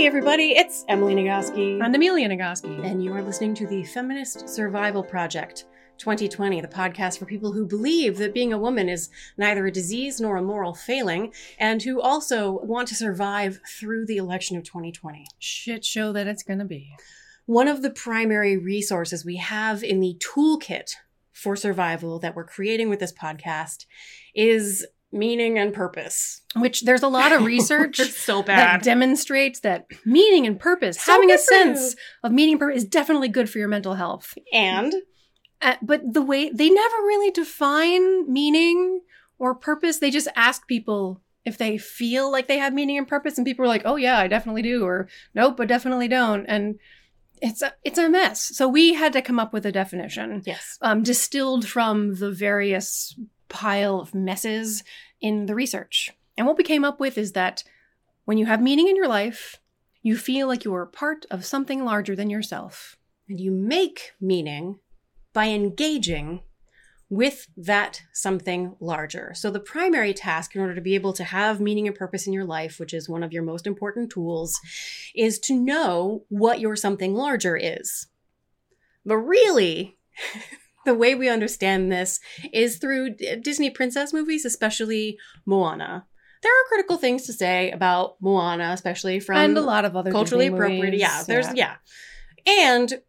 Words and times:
Hey, 0.00 0.06
everybody, 0.06 0.52
it's 0.52 0.86
Emily 0.88 1.14
Nagoski. 1.14 1.84
And 1.84 1.94
Amelia 1.94 2.26
Nagoski. 2.26 2.86
And 2.86 3.04
you 3.04 3.12
are 3.12 3.20
listening 3.20 3.52
to 3.56 3.66
the 3.66 3.84
Feminist 3.84 4.48
Survival 4.48 5.02
Project 5.02 5.66
2020, 5.98 6.62
the 6.62 6.68
podcast 6.68 7.18
for 7.18 7.26
people 7.26 7.52
who 7.52 7.66
believe 7.66 8.16
that 8.16 8.32
being 8.32 8.54
a 8.54 8.58
woman 8.58 8.88
is 8.88 9.10
neither 9.36 9.66
a 9.66 9.70
disease 9.70 10.18
nor 10.18 10.38
a 10.38 10.42
moral 10.42 10.72
failing, 10.72 11.34
and 11.58 11.82
who 11.82 12.00
also 12.00 12.60
want 12.62 12.88
to 12.88 12.94
survive 12.94 13.60
through 13.78 14.06
the 14.06 14.16
election 14.16 14.56
of 14.56 14.64
2020. 14.64 15.26
Shit 15.38 15.84
show 15.84 16.12
that 16.12 16.26
it's 16.26 16.44
gonna 16.44 16.64
be. 16.64 16.96
One 17.44 17.68
of 17.68 17.82
the 17.82 17.90
primary 17.90 18.56
resources 18.56 19.26
we 19.26 19.36
have 19.36 19.84
in 19.84 20.00
the 20.00 20.16
toolkit 20.18 20.94
for 21.30 21.56
survival 21.56 22.18
that 22.20 22.34
we're 22.34 22.46
creating 22.46 22.88
with 22.88 23.00
this 23.00 23.12
podcast 23.12 23.84
is 24.34 24.86
meaning 25.12 25.58
and 25.58 25.72
purpose. 25.74 26.42
Which 26.56 26.82
there's 26.82 27.02
a 27.02 27.08
lot 27.08 27.32
of 27.32 27.44
research 27.54 27.96
so 27.98 28.42
that 28.42 28.82
demonstrates 28.82 29.60
that 29.60 29.86
meaning 30.04 30.46
and 30.46 30.58
purpose, 30.58 31.00
So 31.00 31.12
having 31.12 31.30
a 31.30 31.38
sense 31.38 31.96
of 32.22 32.32
meaning 32.32 32.54
and 32.54 32.60
purpose 32.60 32.82
is 32.82 32.88
definitely 32.88 33.28
good 33.28 33.48
for 33.50 33.58
your 33.58 33.68
mental 33.68 33.94
health. 33.94 34.36
and 34.52 34.92
Uh, 35.62 35.76
but 35.82 36.00
the 36.12 36.22
way 36.22 36.50
they 36.50 36.70
never 36.70 36.96
really 36.98 37.30
define 37.30 38.32
meaning 38.32 39.00
or 39.38 39.54
purpose, 39.54 39.98
they 39.98 40.10
just 40.10 40.28
ask 40.36 40.66
people 40.66 41.20
if 41.44 41.56
they 41.58 41.78
feel 41.78 42.30
like 42.30 42.46
they 42.48 42.58
have 42.58 42.72
meaning 42.74 42.98
and 42.98 43.08
purpose, 43.08 43.38
and 43.38 43.46
people 43.46 43.64
are 43.64 43.68
like, 43.68 43.82
"Oh 43.84 43.96
yeah, 43.96 44.18
I 44.18 44.26
definitely 44.28 44.62
do," 44.62 44.84
or 44.84 45.08
"Nope, 45.34 45.58
I 45.60 45.64
definitely 45.64 46.08
don't," 46.08 46.44
and 46.46 46.78
it's 47.40 47.62
a 47.62 47.72
it's 47.82 47.98
a 47.98 48.08
mess. 48.10 48.42
So 48.56 48.68
we 48.68 48.92
had 48.94 49.12
to 49.14 49.22
come 49.22 49.38
up 49.38 49.52
with 49.52 49.64
a 49.64 49.72
definition. 49.72 50.42
yes. 50.44 50.76
um, 50.82 51.02
distilled 51.02 51.66
from 51.66 52.16
the 52.16 52.30
various 52.30 53.18
pile 53.50 54.00
of 54.00 54.14
messes 54.14 54.82
in 55.20 55.44
the 55.44 55.54
research. 55.54 56.10
And 56.38 56.46
what 56.46 56.56
we 56.56 56.64
came 56.64 56.84
up 56.84 56.98
with 56.98 57.18
is 57.18 57.32
that 57.32 57.62
when 58.24 58.38
you 58.38 58.46
have 58.46 58.62
meaning 58.62 58.88
in 58.88 58.96
your 58.96 59.08
life, 59.08 59.60
you 60.02 60.16
feel 60.16 60.46
like 60.46 60.64
you 60.64 60.74
are 60.74 60.86
part 60.86 61.26
of 61.30 61.44
something 61.44 61.84
larger 61.84 62.16
than 62.16 62.30
yourself. 62.30 62.96
And 63.28 63.38
you 63.38 63.50
make 63.50 64.12
meaning 64.20 64.78
by 65.32 65.46
engaging 65.46 66.40
with 67.10 67.48
that 67.56 68.02
something 68.12 68.76
larger. 68.78 69.32
So, 69.34 69.50
the 69.50 69.60
primary 69.60 70.14
task 70.14 70.54
in 70.54 70.60
order 70.60 70.74
to 70.76 70.80
be 70.80 70.94
able 70.94 71.12
to 71.14 71.24
have 71.24 71.60
meaning 71.60 71.88
and 71.88 71.96
purpose 71.96 72.26
in 72.26 72.32
your 72.32 72.44
life, 72.44 72.78
which 72.78 72.94
is 72.94 73.08
one 73.08 73.24
of 73.24 73.32
your 73.32 73.42
most 73.42 73.66
important 73.66 74.10
tools, 74.10 74.58
is 75.14 75.38
to 75.40 75.54
know 75.54 76.24
what 76.28 76.60
your 76.60 76.76
something 76.76 77.14
larger 77.14 77.56
is. 77.56 78.06
But 79.04 79.16
really, 79.18 79.98
the 80.84 80.94
way 80.94 81.14
we 81.14 81.28
understand 81.28 81.90
this 81.92 82.20
is 82.52 82.78
through 82.78 83.16
D- 83.16 83.36
Disney 83.36 83.70
princess 83.70 84.12
movies, 84.12 84.44
especially 84.44 85.18
Moana. 85.46 86.06
There 86.42 86.50
are 86.52 86.68
critical 86.68 86.96
things 86.96 87.26
to 87.26 87.32
say 87.34 87.70
about 87.70 88.16
Moana, 88.20 88.70
especially 88.72 89.20
from 89.20 89.36
and 89.36 89.58
a 89.58 89.60
lot 89.60 89.84
of 89.84 89.94
other 89.96 90.10
culturally 90.10 90.46
Disney 90.46 90.56
appropriate. 90.56 90.84
movies. 90.84 91.00
Yeah, 91.00 91.22
there's 91.24 91.52
yeah. 91.54 91.74
And 92.46 93.00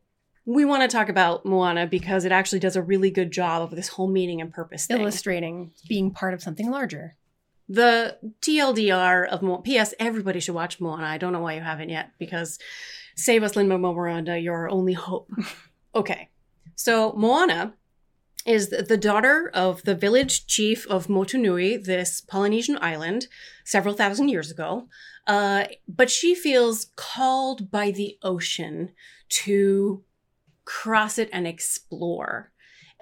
we 0.46 0.66
want 0.66 0.82
to 0.82 0.90
talk 0.94 1.08
about 1.08 1.46
Moana 1.46 1.88
because 1.88 2.26
it 2.26 2.32
actually 2.34 2.60
does 2.60 2.76
a 2.76 2.82
really 2.82 3.10
good 3.12 3.32
job 3.32 3.62
of 3.62 3.72
this 3.72 3.88
whole 3.88 4.10
meaning 4.10 4.42
and 4.42 4.52
purpose 4.52 4.88
thing. 4.88 5.00
illustrating 5.00 5.72
being 5.88 6.12
part 6.12 6.34
of 6.34 6.42
something 6.42 6.70
larger. 6.70 7.16
the 7.70 8.18
TLDR 8.42 9.28
of 9.30 9.42
Mo- 9.42 9.60
P.S. 9.60 9.94
Everybody 10.00 10.42
should 10.42 10.56
watch 10.56 10.82
Moana. 10.82 11.06
I 11.06 11.18
don't 11.18 11.32
know 11.32 11.40
why 11.40 11.54
you 11.54 11.62
haven't 11.62 11.88
yet 11.90 12.12
because 12.20 12.60
save 13.16 13.44
us, 13.44 13.56
Lin 13.56 13.70
Manuel 13.70 13.94
Miranda. 13.94 14.38
You're 14.38 14.56
our 14.56 14.70
only 14.70 14.92
hope. 14.94 15.30
okay, 15.96 16.28
so 16.76 17.14
Moana 17.14 17.74
is 18.46 18.70
the- 18.70 18.98
daughter 18.98 19.52
of 19.54 19.84
the 19.84 19.96
village 19.96 20.48
chief 20.48 20.88
of 20.88 21.08
Motunui, 21.08 21.84
this 21.84 22.22
Polynesian 22.22 22.78
island, 22.82 23.28
several 23.66 23.94
thousand 23.94 24.30
years 24.30 24.50
ago. 24.50 24.88
Uh, 25.28 25.66
but 25.88 26.10
she 26.10 26.34
feels 26.34 26.88
called 26.96 27.70
by 27.70 27.92
the 27.92 28.18
ocean 28.24 28.92
to 29.30 30.04
cross 30.66 31.18
it 31.18 31.30
and 31.32 31.46
explore. 31.46 32.52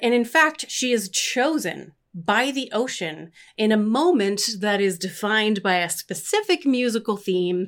And 0.01 0.13
in 0.13 0.25
fact, 0.25 0.65
she 0.69 0.91
is 0.91 1.09
chosen 1.09 1.93
by 2.13 2.51
the 2.51 2.69
ocean 2.71 3.31
in 3.57 3.71
a 3.71 3.77
moment 3.77 4.41
that 4.59 4.81
is 4.81 4.97
defined 4.97 5.61
by 5.61 5.75
a 5.75 5.89
specific 5.89 6.65
musical 6.65 7.17
theme 7.17 7.67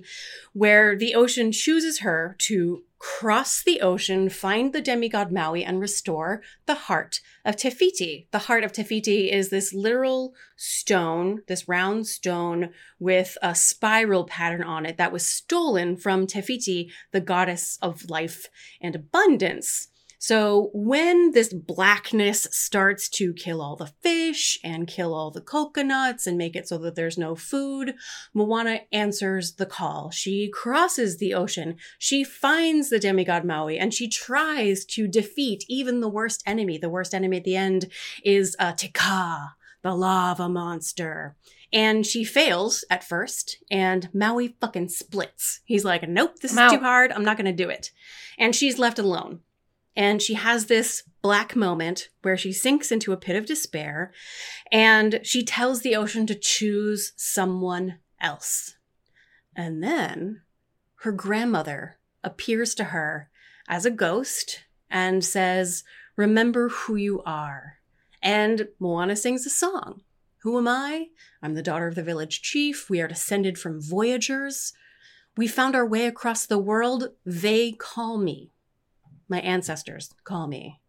where 0.53 0.97
the 0.97 1.13
ocean 1.13 1.51
chooses 1.51 1.99
her 1.99 2.35
to 2.39 2.83
cross 3.01 3.63
the 3.63 3.81
ocean, 3.81 4.29
find 4.29 4.73
the 4.73 4.81
demigod 4.81 5.31
Maui, 5.31 5.63
and 5.63 5.79
restore 5.79 6.43
the 6.67 6.75
heart 6.75 7.19
of 7.43 7.55
Te 7.55 7.71
Fiti. 7.71 8.27
The 8.29 8.37
heart 8.37 8.63
of 8.63 8.71
Te 8.71 8.83
Fiti 8.83 9.31
is 9.31 9.49
this 9.49 9.73
literal 9.73 10.35
stone, 10.55 11.41
this 11.47 11.67
round 11.67 12.05
stone 12.05 12.69
with 12.99 13.39
a 13.41 13.55
spiral 13.55 14.25
pattern 14.25 14.61
on 14.61 14.85
it 14.85 14.97
that 14.97 15.11
was 15.11 15.25
stolen 15.25 15.97
from 15.97 16.27
Te 16.27 16.41
Fiti, 16.41 16.91
the 17.11 17.21
goddess 17.21 17.79
of 17.81 18.07
life 18.07 18.47
and 18.79 18.95
abundance. 18.95 19.87
So 20.23 20.69
when 20.71 21.31
this 21.31 21.51
blackness 21.51 22.47
starts 22.51 23.09
to 23.09 23.33
kill 23.33 23.59
all 23.59 23.75
the 23.75 23.91
fish 24.03 24.59
and 24.63 24.87
kill 24.87 25.15
all 25.15 25.31
the 25.31 25.41
coconuts 25.41 26.27
and 26.27 26.37
make 26.37 26.55
it 26.55 26.67
so 26.67 26.77
that 26.77 26.93
there's 26.93 27.17
no 27.17 27.35
food, 27.35 27.95
Moana 28.31 28.81
answers 28.91 29.53
the 29.53 29.65
call. 29.65 30.11
She 30.11 30.47
crosses 30.47 31.17
the 31.17 31.33
ocean. 31.33 31.77
She 31.97 32.23
finds 32.23 32.91
the 32.91 32.99
demigod 32.99 33.43
Maui 33.45 33.79
and 33.79 33.95
she 33.95 34.07
tries 34.07 34.85
to 34.85 35.07
defeat 35.07 35.65
even 35.67 36.01
the 36.01 36.07
worst 36.07 36.43
enemy. 36.45 36.77
The 36.77 36.87
worst 36.87 37.15
enemy 37.15 37.37
at 37.37 37.43
the 37.43 37.55
end 37.55 37.87
is 38.23 38.55
uh, 38.59 38.73
Te 38.73 38.89
Kā, 38.89 39.53
the 39.81 39.95
lava 39.95 40.47
monster. 40.47 41.35
And 41.73 42.05
she 42.05 42.23
fails 42.25 42.85
at 42.91 43.03
first, 43.03 43.57
and 43.71 44.09
Maui 44.13 44.55
fucking 44.59 44.89
splits. 44.89 45.61
He's 45.65 45.85
like, 45.85 46.07
nope, 46.07 46.39
this 46.41 46.51
is 46.51 46.71
too 46.71 46.79
hard. 46.79 47.11
I'm 47.11 47.25
not 47.25 47.37
going 47.37 47.45
to 47.45 47.63
do 47.63 47.69
it. 47.69 47.91
And 48.37 48.55
she's 48.55 48.77
left 48.77 48.99
alone. 48.99 49.39
And 49.95 50.21
she 50.21 50.35
has 50.35 50.65
this 50.65 51.03
black 51.21 51.55
moment 51.55 52.09
where 52.21 52.37
she 52.37 52.53
sinks 52.53 52.91
into 52.91 53.11
a 53.11 53.17
pit 53.17 53.35
of 53.35 53.45
despair 53.45 54.11
and 54.71 55.19
she 55.23 55.43
tells 55.43 55.81
the 55.81 55.95
ocean 55.95 56.25
to 56.27 56.35
choose 56.35 57.13
someone 57.15 57.99
else. 58.19 58.75
And 59.55 59.83
then 59.83 60.41
her 61.01 61.11
grandmother 61.11 61.97
appears 62.23 62.73
to 62.75 62.85
her 62.85 63.29
as 63.67 63.85
a 63.85 63.91
ghost 63.91 64.63
and 64.89 65.23
says, 65.23 65.83
Remember 66.15 66.69
who 66.69 66.95
you 66.95 67.21
are. 67.23 67.77
And 68.21 68.67
Moana 68.79 69.15
sings 69.15 69.45
a 69.45 69.49
song. 69.49 70.01
Who 70.39 70.57
am 70.57 70.67
I? 70.67 71.07
I'm 71.41 71.53
the 71.53 71.63
daughter 71.63 71.87
of 71.87 71.95
the 71.95 72.03
village 72.03 72.41
chief. 72.41 72.89
We 72.89 73.01
are 73.01 73.07
descended 73.07 73.57
from 73.57 73.81
voyagers. 73.81 74.73
We 75.37 75.47
found 75.47 75.75
our 75.75 75.85
way 75.85 76.05
across 76.05 76.45
the 76.45 76.57
world. 76.57 77.09
They 77.25 77.71
call 77.71 78.17
me. 78.17 78.51
My 79.31 79.39
ancestors 79.39 80.13
call 80.25 80.45
me. 80.45 80.81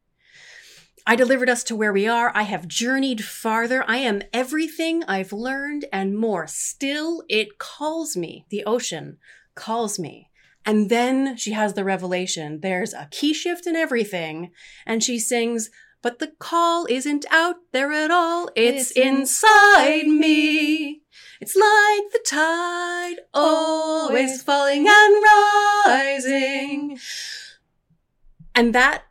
I 1.07 1.15
delivered 1.15 1.49
us 1.49 1.63
to 1.65 1.77
where 1.77 1.93
we 1.93 2.09
are. 2.09 2.33
I 2.35 2.43
have 2.43 2.67
journeyed 2.67 3.25
farther. 3.25 3.85
I 3.87 3.99
am 3.99 4.23
everything 4.33 5.05
I've 5.05 5.33
learned 5.33 5.85
and 5.93 6.19
more. 6.19 6.49
Still, 6.49 7.23
it 7.29 7.59
calls 7.59 8.17
me. 8.17 8.45
The 8.51 8.65
ocean 8.65 9.19
calls 9.55 9.97
me. 9.97 10.29
And 10.67 10.91
then 10.91 11.37
she 11.37 11.53
has 11.53 11.75
the 11.75 11.85
revelation. 11.85 12.61
There's 12.63 12.93
a 12.93 13.09
key 13.13 13.33
shift 13.33 13.65
in 13.67 13.77
everything. 13.77 14.51
And 14.87 15.05
she 15.05 15.21
sings, 15.21 15.71
But 16.03 16.19
the 16.19 16.33
call 16.41 16.87
isn't 16.91 17.25
out 17.31 17.57
there 17.73 17.93
at 17.93 18.11
all. 18.11 18.51
It's, 18.57 18.91
It's 18.91 18.99
inside 18.99 20.07
me. 20.07 21.03
It's 21.41 21.55
like 21.55 22.13
the 22.13 22.25
tide, 22.27 23.17
always 23.33 24.11
Always 24.11 24.43
falling 24.43 24.87
and 24.89 25.25
rising. 25.87 26.99
And 28.55 28.75
that 28.75 29.05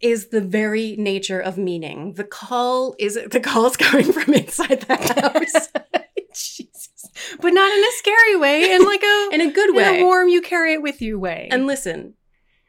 is 0.00 0.28
the 0.28 0.40
very 0.40 0.94
nature 0.96 1.40
of 1.40 1.58
meaning. 1.58 2.14
The 2.14 2.24
call 2.24 2.94
is 2.98 3.18
the 3.30 3.40
call 3.40 3.66
is 3.66 3.76
coming 3.86 4.12
from 4.12 4.32
inside 4.34 4.82
the 4.82 4.96
house 4.96 5.68
Jesus. 6.34 7.06
But 7.40 7.52
not 7.52 7.72
in 7.76 7.84
a 7.84 7.92
scary 7.96 8.36
way, 8.36 8.72
in 8.72 8.84
like 8.84 9.02
a 9.02 9.28
in 9.32 9.40
a 9.40 9.50
good 9.50 9.70
in 9.70 9.74
way. 9.76 10.00
a 10.00 10.04
warm 10.04 10.28
you 10.28 10.40
carry 10.40 10.72
it 10.74 10.82
with 10.82 11.02
you 11.02 11.18
way. 11.18 11.48
and 11.50 11.66
listen, 11.66 12.14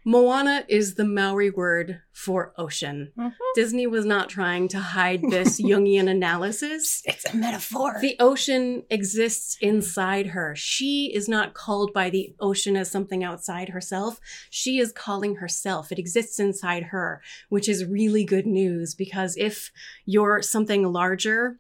Moana 0.10 0.66
is 0.68 0.96
the 0.96 1.06
Maori 1.06 1.52
word 1.52 2.02
for 2.12 2.52
ocean. 2.58 3.12
Mhm. 3.16 3.32
Disney 3.54 3.86
was 3.86 4.06
not 4.06 4.28
trying 4.28 4.68
to 4.70 4.80
hide 4.80 5.22
this 5.30 5.62
Jungian 5.62 6.10
analysis. 6.10 7.04
it's 7.06 7.32
a 7.32 7.38
metaphor. 7.38 8.00
The 8.02 8.16
ocean 8.20 8.86
exists 8.90 9.56
inside 9.62 10.28
her. 10.28 10.56
She 10.56 11.14
is 11.14 11.30
not 11.30 11.54
called 11.54 11.94
by 11.94 12.10
the 12.10 12.34
ocean 12.40 12.76
as 12.76 12.90
something 12.90 13.24
outside 13.24 13.70
herself. 13.70 14.20
She 14.50 14.80
is 14.80 14.92
calling 14.92 15.36
herself. 15.36 15.92
It 15.92 16.00
exists 16.00 16.40
inside 16.40 16.86
her, 16.86 17.22
which 17.50 17.70
is 17.70 17.86
really 17.86 18.26
good 18.26 18.48
news 18.48 18.96
because 18.96 19.38
if 19.38 19.72
you're 20.06 20.42
something 20.42 20.92
larger, 20.92 21.60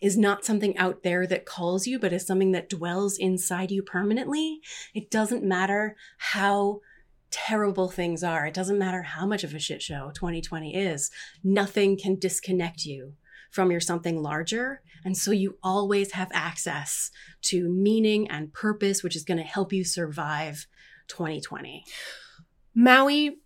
is 0.00 0.16
not 0.16 0.44
something 0.44 0.76
out 0.78 1.02
there 1.02 1.26
that 1.26 1.46
calls 1.46 1.86
you, 1.88 1.98
but 1.98 2.12
is 2.12 2.26
something 2.26 2.52
that 2.52 2.68
dwells 2.68 3.16
inside 3.18 3.70
you 3.72 3.82
permanently, 3.82 4.60
it 4.94 5.10
doesn't 5.10 5.44
matter 5.44 5.96
how 6.18 6.80
terrible 7.32 7.88
things 7.88 8.22
are. 8.22 8.46
It 8.46 8.54
doesn't 8.54 8.78
matter 8.78 9.02
how 9.02 9.26
much 9.26 9.42
of 9.42 9.54
a 9.54 9.58
shit 9.58 9.82
show 9.82 10.12
2020 10.14 10.76
is. 10.76 11.10
Nothing 11.42 11.98
can 11.98 12.18
disconnect 12.18 12.84
you 12.84 13.14
from 13.50 13.70
your 13.70 13.80
something 13.80 14.22
larger. 14.22 14.82
And 15.04 15.16
so 15.16 15.30
you 15.30 15.58
always 15.62 16.12
have 16.12 16.30
access 16.32 17.10
to 17.42 17.68
meaning 17.68 18.30
and 18.30 18.52
purpose, 18.52 19.02
which 19.02 19.16
is 19.16 19.24
going 19.24 19.38
to 19.38 19.44
help 19.44 19.72
you 19.72 19.84
survive 19.84 20.66
2020. 21.08 21.84
Maui 22.74 23.38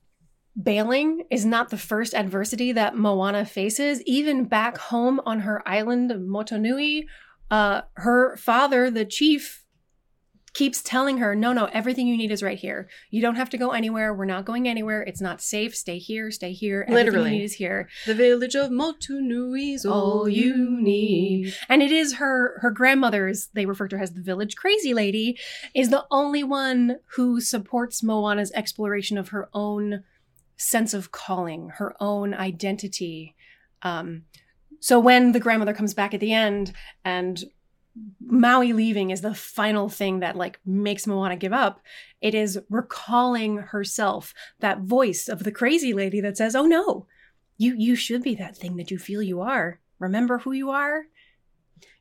bailing 0.60 1.24
is 1.30 1.44
not 1.44 1.70
the 1.70 1.78
first 1.78 2.14
adversity 2.14 2.72
that 2.72 2.96
Moana 2.96 3.44
faces. 3.44 4.02
Even 4.02 4.44
back 4.44 4.78
home 4.78 5.20
on 5.26 5.40
her 5.40 5.66
island, 5.68 6.10
Motunui, 6.10 7.06
uh, 7.50 7.82
her 7.94 8.36
father, 8.36 8.90
the 8.90 9.04
chief, 9.04 9.64
keeps 10.56 10.80
telling 10.80 11.18
her, 11.18 11.36
no, 11.36 11.52
no, 11.52 11.66
everything 11.66 12.06
you 12.06 12.16
need 12.16 12.30
is 12.30 12.42
right 12.42 12.58
here. 12.58 12.88
You 13.10 13.20
don't 13.20 13.36
have 13.36 13.50
to 13.50 13.58
go 13.58 13.72
anywhere. 13.72 14.14
We're 14.14 14.24
not 14.24 14.46
going 14.46 14.66
anywhere. 14.66 15.02
It's 15.02 15.20
not 15.20 15.42
safe. 15.42 15.76
Stay 15.76 15.98
here. 15.98 16.30
Stay 16.30 16.52
here. 16.52 16.86
Everything 16.88 17.04
Literally. 17.06 17.30
you 17.32 17.38
need 17.40 17.44
is 17.44 17.54
here. 17.54 17.90
The 18.06 18.14
village 18.14 18.54
of 18.54 18.70
Motunui 18.70 19.74
is 19.74 19.84
all 19.84 20.26
you 20.30 20.80
need. 20.80 21.54
And 21.68 21.82
it 21.82 21.92
is 21.92 22.14
her 22.14 22.58
her 22.60 22.70
grandmother's, 22.70 23.48
they 23.52 23.66
refer 23.66 23.86
to 23.88 23.98
her 23.98 24.02
as 24.02 24.14
the 24.14 24.22
village 24.22 24.56
crazy 24.56 24.94
lady, 24.94 25.38
is 25.74 25.90
the 25.90 26.06
only 26.10 26.42
one 26.42 27.00
who 27.16 27.38
supports 27.42 28.02
Moana's 28.02 28.52
exploration 28.52 29.18
of 29.18 29.28
her 29.28 29.50
own 29.52 30.04
sense 30.56 30.94
of 30.94 31.12
calling, 31.12 31.68
her 31.76 31.94
own 32.00 32.32
identity. 32.32 33.34
Um, 33.82 34.22
so 34.80 34.98
when 34.98 35.32
the 35.32 35.40
grandmother 35.40 35.74
comes 35.74 35.92
back 35.92 36.14
at 36.14 36.20
the 36.20 36.32
end 36.32 36.72
and 37.04 37.44
Maui 38.20 38.72
leaving 38.72 39.10
is 39.10 39.20
the 39.20 39.34
final 39.34 39.88
thing 39.88 40.20
that 40.20 40.36
like 40.36 40.60
makes 40.64 41.06
Moana 41.06 41.36
give 41.36 41.52
up. 41.52 41.80
It 42.20 42.34
is 42.34 42.58
recalling 42.68 43.58
herself, 43.58 44.34
that 44.60 44.80
voice 44.80 45.28
of 45.28 45.44
the 45.44 45.52
crazy 45.52 45.92
lady 45.92 46.20
that 46.20 46.36
says, 46.36 46.54
"Oh 46.56 46.66
no, 46.66 47.06
you 47.56 47.74
you 47.76 47.96
should 47.96 48.22
be 48.22 48.34
that 48.36 48.56
thing 48.56 48.76
that 48.76 48.90
you 48.90 48.98
feel 48.98 49.22
you 49.22 49.40
are. 49.40 49.80
Remember 49.98 50.38
who 50.38 50.52
you 50.52 50.70
are." 50.70 51.06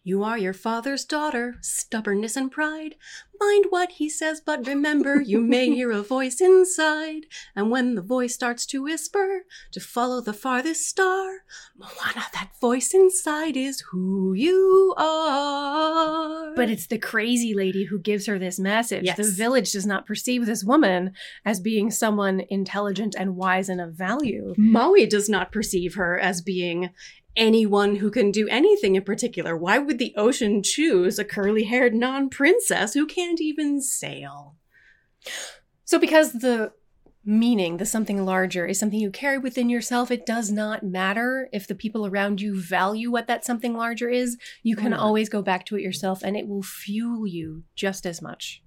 You 0.07 0.23
are 0.23 0.37
your 0.37 0.53
father's 0.53 1.03
daughter, 1.03 1.55
stubbornness 1.61 2.35
and 2.35 2.51
pride. 2.51 2.93
Mind 3.39 3.65
what 3.69 3.93
he 3.93 4.07
says, 4.07 4.39
but 4.39 4.67
remember 4.67 5.19
you 5.19 5.41
may 5.41 5.65
hear 5.75 5.89
a 5.89 6.03
voice 6.03 6.39
inside. 6.39 7.23
And 7.55 7.71
when 7.71 7.95
the 7.95 8.03
voice 8.03 8.35
starts 8.35 8.67
to 8.67 8.83
whisper 8.83 9.45
to 9.71 9.79
follow 9.79 10.21
the 10.21 10.31
farthest 10.31 10.87
star, 10.87 11.39
Moana, 11.75 12.27
that 12.33 12.51
voice 12.61 12.93
inside 12.93 13.57
is 13.57 13.83
who 13.91 14.33
you 14.33 14.93
are. 14.95 16.53
But 16.55 16.69
it's 16.69 16.85
the 16.85 16.99
crazy 16.99 17.55
lady 17.55 17.85
who 17.85 17.97
gives 17.97 18.27
her 18.27 18.37
this 18.37 18.59
message. 18.59 19.05
Yes. 19.05 19.17
The 19.17 19.23
village 19.23 19.71
does 19.71 19.87
not 19.87 20.05
perceive 20.05 20.45
this 20.45 20.63
woman 20.63 21.13
as 21.45 21.59
being 21.59 21.89
someone 21.89 22.43
intelligent 22.47 23.15
and 23.17 23.35
wise 23.35 23.69
and 23.69 23.81
of 23.81 23.95
value. 23.95 24.53
Maui 24.55 25.07
does 25.07 25.29
not 25.29 25.51
perceive 25.51 25.95
her 25.95 26.19
as 26.19 26.43
being 26.43 26.91
anyone 27.35 27.97
who 27.97 28.09
can 28.11 28.31
do 28.31 28.47
anything 28.49 28.95
in 28.95 29.03
particular. 29.03 29.55
Why 29.57 29.77
would 29.77 29.99
the 29.99 30.13
ocean 30.15 30.63
choose 30.63 31.19
a 31.19 31.25
curly 31.25 31.63
haired 31.63 31.93
non 31.93 32.29
princess 32.29 32.93
who 32.93 33.05
can't 33.05 33.41
even 33.41 33.81
sail? 33.81 34.55
So, 35.83 35.99
because 35.99 36.33
the 36.33 36.71
meaning, 37.23 37.77
the 37.77 37.85
something 37.85 38.23
larger, 38.23 38.65
is 38.67 38.79
something 38.79 38.99
you 38.99 39.09
carry 39.09 39.37
within 39.39 39.69
yourself, 39.69 40.11
it 40.11 40.25
does 40.25 40.51
not 40.51 40.83
matter 40.83 41.49
if 41.51 41.67
the 41.67 41.73
people 41.75 42.05
around 42.05 42.39
you 42.39 42.59
value 42.59 43.09
what 43.11 43.27
that 43.27 43.43
something 43.43 43.75
larger 43.75 44.09
is. 44.09 44.37
You 44.61 44.75
can 44.75 44.91
Mm. 44.91 44.99
always 44.99 45.27
go 45.27 45.41
back 45.41 45.65
to 45.65 45.75
it 45.75 45.81
yourself 45.81 46.21
and 46.23 46.37
it 46.37 46.47
will 46.47 46.61
fuel 46.63 47.25
you 47.25 47.63
just 47.75 48.05
as 48.05 48.21
much. 48.21 48.61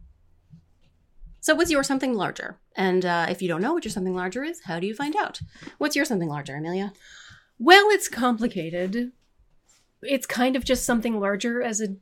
So, 1.41 1.55
what's 1.55 1.71
your 1.71 1.85
something 1.85 2.15
larger? 2.15 2.59
And 2.77 3.07
uh, 3.07 3.27
if 3.31 3.41
you 3.41 3.49
don't 3.49 3.63
know 3.63 3.73
what 3.73 3.85
your 3.85 3.93
something 3.93 4.15
larger 4.15 4.43
is, 4.43 4.63
how 4.65 4.81
do 4.81 4.87
you 4.87 4.95
find 4.95 5.15
out? 5.17 5.41
What's 5.79 5.95
your 5.97 6.05
something 6.05 6.29
larger, 6.29 6.57
Amelia? 6.57 6.93
Well, 7.59 7.89
it's 7.91 8.09
complicated. 8.09 9.13
It's 10.03 10.27
kind 10.27 10.57
of 10.57 10.65
just 10.65 10.85
something 10.85 11.19
larger 11.19 11.63
as 11.63 11.81
a 11.81 11.97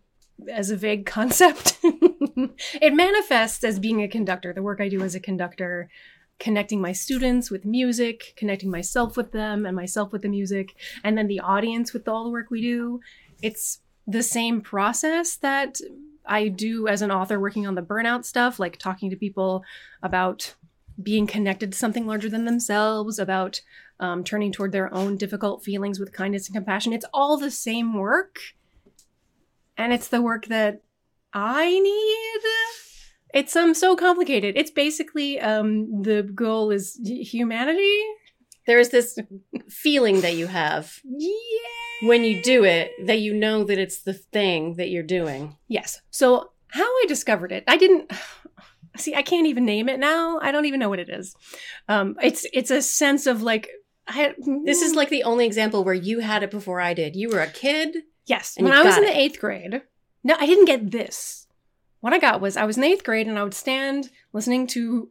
as 0.50 0.70
a 0.70 0.76
vague 0.76 1.06
concept. 1.06 1.79
it 1.82 2.94
manifests 2.94 3.64
as 3.64 3.79
being 3.79 4.03
a 4.03 4.08
conductor, 4.08 4.53
the 4.53 4.62
work 4.62 4.81
I 4.82 4.88
do 4.88 5.00
as 5.00 5.14
a 5.14 5.20
conductor, 5.20 5.88
connecting 6.38 6.81
my 6.81 6.93
students 6.93 7.50
with 7.50 7.64
music, 7.64 8.35
connecting 8.37 8.70
myself 8.70 9.17
with 9.17 9.32
them 9.32 9.64
and 9.64 9.75
myself 9.75 10.12
with 10.12 10.23
the 10.23 10.29
music, 10.29 10.75
and 11.03 11.17
then 11.17 11.26
the 11.26 11.41
audience 11.41 11.93
with 11.93 12.06
all 12.06 12.25
the 12.25 12.31
work 12.31 12.50
we 12.50 12.61
do. 12.61 13.00
It's 13.41 13.79
the 14.06 14.23
same 14.23 14.61
process 14.61 15.37
that 15.37 15.81
I 16.26 16.49
do 16.49 16.87
as 16.87 17.02
an 17.02 17.11
author 17.11 17.41
working 17.41 17.67
on 17.67 17.75
the 17.75 17.82
burnout 17.82 18.25
stuff, 18.25 18.59
like 18.59 18.79
talking 18.79 19.11
to 19.11 19.17
people 19.17 19.64
about 20.02 20.55
being 21.02 21.26
connected 21.26 21.73
to 21.73 21.79
something 21.79 22.06
larger 22.06 22.29
than 22.29 22.44
themselves, 22.44 23.19
about 23.19 23.61
um, 24.01 24.25
turning 24.25 24.53
toward 24.53 24.73
their 24.73 24.93
own 24.93 25.17
difficult 25.17 25.63
feelings 25.65 25.99
with 25.99 26.13
kindness 26.13 26.47
and 26.49 26.55
compassion. 26.55 26.93
It's 26.93 27.07
all 27.15 27.37
the 27.37 27.51
same 27.51 27.95
work. 27.95 28.39
And 29.77 29.93
it's 29.93 30.09
the 30.09 30.23
work 30.23 30.47
that 30.47 30.83
I 31.33 31.79
need. 31.79 32.41
It's 33.35 33.55
um 33.57 33.75
so 33.75 33.97
complicated. 33.97 34.57
It's 34.57 34.71
basically 34.71 35.39
um 35.41 36.03
the 36.03 36.23
goal 36.23 36.71
is 36.71 36.99
humanity. 37.05 38.01
There's 38.67 38.89
this 38.89 39.19
feeling 39.69 40.23
that 40.23 40.35
you 40.37 40.47
have 40.47 40.99
Yeah. 41.05 42.09
when 42.09 42.25
you 42.25 42.43
do 42.43 42.65
it 42.65 42.91
that 43.07 43.19
you 43.21 43.35
know 43.35 43.65
that 43.65 43.79
it's 43.79 44.01
the 44.03 44.15
thing 44.15 44.77
that 44.77 44.89
you're 44.89 45.03
doing. 45.03 45.57
Yes. 45.69 46.01
So 46.11 46.51
how 46.69 46.85
I 46.85 47.05
discovered 47.07 47.53
it, 47.53 47.65
I 47.69 47.77
didn't 47.77 48.11
see. 48.97 49.15
I 49.15 49.23
can't 49.23 49.47
even 49.47 49.67
name 49.67 49.89
it 49.91 50.01
now. 50.01 50.39
I 50.41 50.51
don't 50.51 50.65
even 50.65 50.81
know 50.81 50.89
what 50.89 50.99
it 51.01 51.11
is. 51.11 51.35
Um, 51.89 52.17
it's 52.23 52.47
it's 52.55 52.71
a 52.71 52.81
sense 52.81 53.27
of 53.27 53.43
like 53.43 53.69
I, 54.08 54.35
This 54.64 54.82
is 54.82 54.93
mm. 54.93 54.97
like 54.97 55.11
the 55.11 55.25
only 55.25 55.47
example 55.47 55.85
where 55.85 55.94
you 55.94 56.20
had 56.20 56.43
it 56.43 56.50
before 56.50 56.81
I 56.81 56.94
did. 56.94 57.17
You 57.17 57.31
were 57.31 57.41
a 57.41 57.50
kid. 57.50 58.05
Yes. 58.26 58.56
When 58.58 58.73
I 58.73 58.82
was 58.82 58.97
in 58.97 59.05
it. 59.05 59.08
the 59.08 59.19
eighth 59.19 59.41
grade, 59.41 59.82
no, 60.25 60.37
I 60.38 60.47
didn't 60.47 60.64
get 60.67 60.91
this. 60.91 61.47
What 62.00 62.12
I 62.12 62.19
got 62.19 62.41
was 62.41 62.56
I 62.56 62.64
was 62.64 62.76
in 62.76 62.85
eighth 62.85 63.05
grade 63.05 63.26
and 63.26 63.38
I 63.38 63.44
would 63.44 63.55
stand 63.55 64.11
listening 64.32 64.67
to 64.69 65.11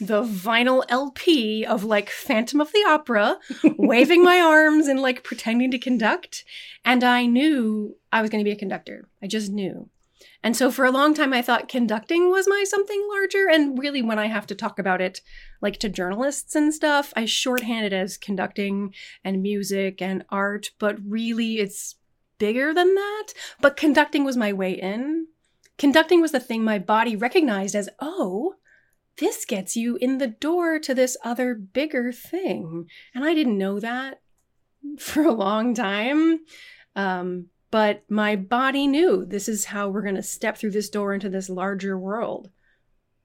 the 0.00 0.22
vinyl 0.22 0.84
LP 0.88 1.64
of 1.64 1.84
like 1.84 2.10
Phantom 2.10 2.60
of 2.60 2.72
the 2.72 2.84
Opera, 2.88 3.38
waving 3.76 4.24
my 4.24 4.40
arms 4.40 4.88
and 4.88 5.00
like 5.00 5.22
pretending 5.22 5.70
to 5.70 5.78
conduct. 5.78 6.44
And 6.84 7.04
I 7.04 7.26
knew 7.26 7.96
I 8.12 8.20
was 8.20 8.30
going 8.30 8.42
to 8.42 8.48
be 8.48 8.54
a 8.54 8.58
conductor. 8.58 9.08
I 9.22 9.26
just 9.26 9.52
knew. 9.52 9.88
And 10.42 10.56
so 10.56 10.70
for 10.70 10.84
a 10.84 10.90
long 10.90 11.14
time, 11.14 11.32
I 11.32 11.42
thought 11.42 11.68
conducting 11.68 12.28
was 12.28 12.48
my 12.48 12.64
something 12.66 13.06
larger. 13.08 13.48
And 13.48 13.78
really, 13.78 14.02
when 14.02 14.18
I 14.18 14.26
have 14.26 14.46
to 14.48 14.54
talk 14.54 14.78
about 14.78 15.00
it, 15.00 15.20
like 15.60 15.78
to 15.78 15.88
journalists 15.88 16.54
and 16.56 16.74
stuff, 16.74 17.12
I 17.14 17.26
shorthand 17.26 17.86
it 17.86 17.92
as 17.92 18.16
conducting 18.16 18.92
and 19.24 19.40
music 19.42 20.02
and 20.02 20.24
art. 20.30 20.70
But 20.78 20.96
really, 21.06 21.58
it's 21.58 21.94
bigger 22.38 22.74
than 22.74 22.94
that. 22.94 23.28
But 23.60 23.76
conducting 23.76 24.24
was 24.24 24.36
my 24.36 24.52
way 24.52 24.72
in. 24.72 25.28
Conducting 25.78 26.20
was 26.20 26.32
the 26.32 26.40
thing 26.40 26.64
my 26.64 26.78
body 26.78 27.14
recognized 27.14 27.74
as, 27.76 27.88
oh, 28.00 28.54
this 29.18 29.44
gets 29.44 29.76
you 29.76 29.96
in 29.96 30.18
the 30.18 30.26
door 30.26 30.78
to 30.80 30.94
this 30.94 31.16
other 31.24 31.54
bigger 31.54 32.12
thing. 32.12 32.86
And 33.14 33.24
I 33.24 33.34
didn't 33.34 33.58
know 33.58 33.78
that 33.78 34.20
for 34.98 35.22
a 35.22 35.32
long 35.32 35.74
time. 35.74 36.40
Um, 36.96 37.46
but 37.72 38.04
my 38.08 38.36
body 38.36 38.86
knew 38.86 39.24
this 39.24 39.48
is 39.48 39.64
how 39.64 39.88
we're 39.88 40.02
going 40.02 40.14
to 40.14 40.22
step 40.22 40.56
through 40.56 40.70
this 40.70 40.88
door 40.90 41.12
into 41.12 41.28
this 41.28 41.48
larger 41.48 41.98
world. 41.98 42.50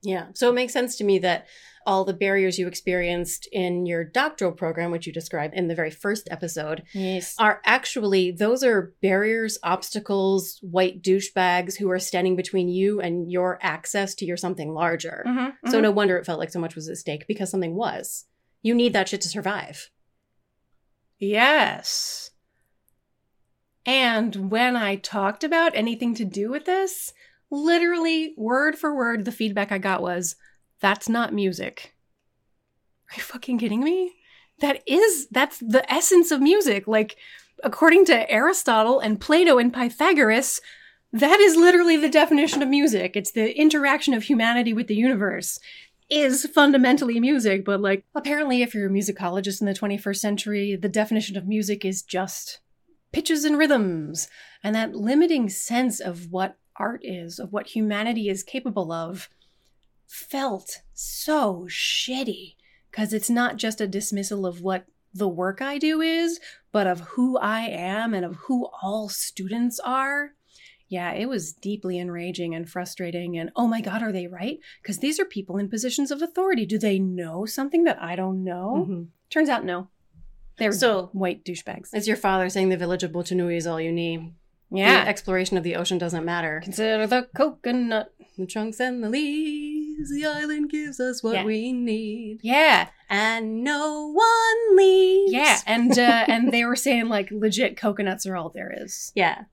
Yeah. 0.03 0.27
So 0.35 0.49
it 0.49 0.53
makes 0.53 0.73
sense 0.73 0.95
to 0.97 1.03
me 1.03 1.19
that 1.19 1.47
all 1.85 2.05
the 2.05 2.13
barriers 2.13 2.57
you 2.59 2.67
experienced 2.67 3.47
in 3.51 3.85
your 3.85 4.03
doctoral 4.03 4.51
program, 4.51 4.91
which 4.91 5.07
you 5.07 5.11
described 5.13 5.53
in 5.53 5.67
the 5.67 5.75
very 5.75 5.89
first 5.91 6.27
episode, 6.31 6.83
Yes. 6.93 7.35
are 7.39 7.61
actually 7.65 8.31
those 8.31 8.63
are 8.63 8.93
barriers, 9.01 9.57
obstacles, 9.63 10.59
white 10.61 11.01
douchebags 11.01 11.77
who 11.77 11.89
are 11.89 11.99
standing 11.99 12.35
between 12.35 12.69
you 12.69 13.01
and 13.01 13.31
your 13.31 13.57
access 13.61 14.13
to 14.15 14.25
your 14.25 14.37
something 14.37 14.73
larger. 14.73 15.23
Mm-hmm, 15.27 15.69
So 15.69 15.81
no 15.81 15.91
wonder 15.91 16.15
it 16.17 16.25
felt 16.25 16.39
like 16.39 16.51
so 16.51 16.59
much 16.59 16.75
was 16.75 16.87
at 16.89 16.97
stake 16.97 17.25
because 17.27 17.49
something 17.51 17.75
was. 17.75 18.25
You 18.61 18.75
need 18.75 18.93
that 18.93 19.09
shit 19.09 19.21
to 19.21 19.29
survive. 19.29 19.89
Yes. 21.19 22.31
And 23.87 24.51
when 24.51 24.75
I 24.75 24.97
talked 24.97 25.45
about 25.45 25.71
anything 25.73 26.13
to 26.15 26.25
do 26.25 26.51
with 26.51 26.65
this, 26.65 27.13
literally 27.49 28.33
word 28.37 28.77
for 28.77 28.93
word, 28.93 29.23
the 29.23 29.31
feedback 29.31 29.71
I 29.71 29.77
got 29.77 30.01
was, 30.01 30.35
that's 30.81 31.07
not 31.07 31.33
music. 31.33 31.95
Are 33.09 33.15
you 33.15 33.23
fucking 33.23 33.57
kidding 33.57 33.81
me? 33.81 34.13
That 34.59 34.83
is, 34.85 35.27
that's 35.31 35.59
the 35.59 35.89
essence 35.91 36.31
of 36.31 36.41
music. 36.41 36.85
Like, 36.85 37.15
according 37.63 38.03
to 38.05 38.29
Aristotle 38.29 38.99
and 38.99 39.21
Plato 39.21 39.57
and 39.57 39.73
Pythagoras, 39.73 40.59
that 41.13 41.39
is 41.39 41.55
literally 41.55 41.95
the 41.95 42.09
definition 42.09 42.61
of 42.61 42.67
music. 42.67 43.15
It's 43.15 43.31
the 43.31 43.57
interaction 43.57 44.13
of 44.13 44.23
humanity 44.23 44.73
with 44.73 44.87
the 44.87 44.95
universe 44.95 45.59
is 46.09 46.45
fundamentally 46.53 47.19
music, 47.19 47.65
but 47.65 47.81
like 47.81 48.03
apparently 48.15 48.61
if 48.61 48.73
you're 48.73 48.87
a 48.87 48.89
musicologist 48.89 49.61
in 49.61 49.67
the 49.67 49.73
21st 49.73 50.17
century, 50.17 50.75
the 50.75 50.89
definition 50.89 51.35
of 51.37 51.47
music 51.47 51.83
is 51.83 52.01
just 52.01 52.59
pitches 53.11 53.43
and 53.43 53.57
rhythms. 53.57 54.29
And 54.63 54.75
that 54.75 54.95
limiting 54.95 55.49
sense 55.49 55.99
of 55.99 56.31
what 56.31 56.57
art 56.75 57.01
is, 57.03 57.39
of 57.39 57.51
what 57.51 57.67
humanity 57.67 58.29
is 58.29 58.43
capable 58.43 58.91
of, 58.91 59.29
felt 60.07 60.81
so 60.93 61.65
shitty 61.69 62.55
because 62.89 63.13
it's 63.13 63.29
not 63.29 63.57
just 63.57 63.81
a 63.81 63.87
dismissal 63.87 64.45
of 64.45 64.61
what 64.61 64.85
the 65.13 65.27
work 65.27 65.61
I 65.61 65.77
do 65.77 66.01
is, 66.01 66.39
but 66.71 66.87
of 66.87 66.99
who 67.01 67.37
I 67.37 67.61
am 67.61 68.13
and 68.13 68.25
of 68.25 68.35
who 68.35 68.67
all 68.81 69.09
students 69.09 69.79
are. 69.79 70.31
Yeah, 70.89 71.11
it 71.11 71.27
was 71.27 71.51
deeply 71.51 71.99
enraging 71.99 72.55
and 72.55 72.69
frustrating. 72.69 73.37
And 73.37 73.51
oh 73.55 73.67
my 73.67 73.81
God, 73.81 74.01
are 74.01 74.11
they 74.11 74.27
right? 74.27 74.59
Because 74.81 74.99
these 74.99 75.19
are 75.19 75.25
people 75.25 75.57
in 75.57 75.69
positions 75.69 76.11
of 76.11 76.21
authority. 76.21 76.65
Do 76.65 76.77
they 76.79 76.97
know 76.97 77.45
something 77.45 77.83
that 77.83 78.01
I 78.01 78.15
don't 78.15 78.43
know? 78.43 78.85
Mhm. 78.87 79.07
Turns 79.29 79.49
out, 79.49 79.65
no. 79.65 79.89
They're 80.57 80.71
So- 80.71 81.09
white 81.13 81.43
douchebags. 81.45 81.89
It's 81.93 82.07
your 82.07 82.17
father 82.17 82.49
saying 82.49 82.69
the 82.69 82.77
village 82.77 83.03
of 83.03 83.11
Motunui 83.11 83.57
is 83.57 83.67
all 83.67 83.79
you 83.79 83.91
need. 83.91 84.33
Yeah. 84.69 85.03
The 85.05 85.09
exploration 85.09 85.55
of 85.57 85.63
the 85.63 85.75
ocean 85.75 85.97
doesn't 85.97 86.25
matter. 86.25 86.59
Consider 86.63 87.07
the 87.07 87.29
coconut. 87.35 88.13
The 88.37 88.45
trunks 88.45 88.79
and 88.79 89.03
the 89.03 89.09
leaves, 89.09 90.11
the 90.11 90.25
island 90.25 90.69
gives 90.69 90.99
us 90.99 91.23
what 91.23 91.33
Yeah. 91.35 91.43
we 91.45 91.71
need. 91.71 92.39
Yeah. 92.43 92.89
And 93.09 93.63
no 93.63 94.11
one 94.13 94.77
leaves. 94.77 95.31
Yeah. 95.33 95.59
And 95.65 95.97
uh, 95.97 96.25
and 96.27 96.51
they 96.51 96.63
were 96.65 96.75
saying 96.75 97.07
like 97.07 97.29
legit 97.31 97.77
coconuts 97.77 98.25
are 98.27 98.35
all 98.35 98.49
there 98.49 98.71
is. 98.77 99.11
Yeah. 99.15 99.45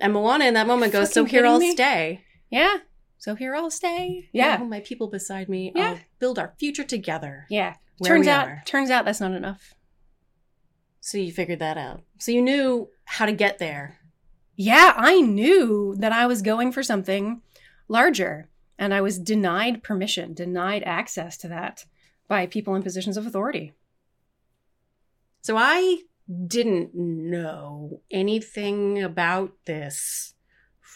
And 0.00 0.12
Moana 0.12 0.46
in 0.46 0.54
that 0.54 0.66
moment 0.66 0.92
goes, 0.92 1.12
So 1.12 1.24
here 1.24 1.46
I'll 1.46 1.60
me? 1.60 1.72
stay. 1.72 2.22
Yeah. 2.50 2.78
So 3.18 3.36
here 3.36 3.54
I'll 3.54 3.70
stay. 3.70 4.28
Yeah. 4.32 4.58
Yeah. 4.58 4.64
my 4.64 4.80
people 4.80 5.06
beside 5.06 5.48
me. 5.48 5.70
Yeah. 5.76 5.90
I'll 5.90 5.98
build 6.18 6.38
our 6.38 6.54
future 6.58 6.82
together. 6.84 7.46
Yeah. 7.48 7.74
Turns 8.02 8.26
out 8.26 8.48
are. 8.48 8.62
turns 8.66 8.90
out 8.90 9.04
that's 9.04 9.20
not 9.20 9.32
enough. 9.32 9.74
So 11.04 11.18
you 11.18 11.32
figured 11.32 11.58
that 11.58 11.76
out. 11.76 12.02
So 12.18 12.30
you 12.30 12.40
knew 12.40 12.88
how 13.04 13.26
to 13.26 13.32
get 13.32 13.58
there. 13.58 13.98
Yeah, 14.54 14.94
I 14.96 15.20
knew 15.20 15.96
that 15.98 16.12
I 16.12 16.26
was 16.26 16.42
going 16.42 16.70
for 16.70 16.84
something 16.84 17.42
larger 17.88 18.48
and 18.78 18.94
I 18.94 19.00
was 19.00 19.18
denied 19.18 19.82
permission, 19.82 20.32
denied 20.32 20.84
access 20.84 21.36
to 21.38 21.48
that 21.48 21.86
by 22.28 22.46
people 22.46 22.76
in 22.76 22.84
positions 22.84 23.16
of 23.16 23.26
authority. 23.26 23.72
So 25.40 25.56
I 25.56 26.02
didn't 26.46 26.94
know 26.94 28.00
anything 28.12 29.02
about 29.02 29.52
this 29.64 30.34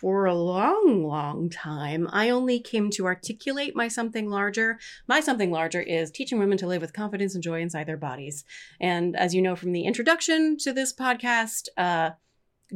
for 0.00 0.26
a 0.26 0.34
long, 0.34 1.04
long 1.06 1.48
time. 1.48 2.06
I 2.12 2.28
only 2.28 2.60
came 2.60 2.90
to 2.90 3.06
articulate 3.06 3.74
my 3.74 3.88
something 3.88 4.28
larger. 4.28 4.78
My 5.08 5.20
something 5.20 5.50
larger 5.50 5.80
is 5.80 6.10
teaching 6.10 6.38
women 6.38 6.58
to 6.58 6.66
live 6.66 6.82
with 6.82 6.92
confidence 6.92 7.34
and 7.34 7.42
joy 7.42 7.62
inside 7.62 7.86
their 7.86 7.96
bodies. 7.96 8.44
And 8.78 9.16
as 9.16 9.34
you 9.34 9.40
know 9.40 9.56
from 9.56 9.72
the 9.72 9.84
introduction 9.84 10.58
to 10.58 10.72
this 10.74 10.94
podcast, 10.94 11.68
uh, 11.78 12.10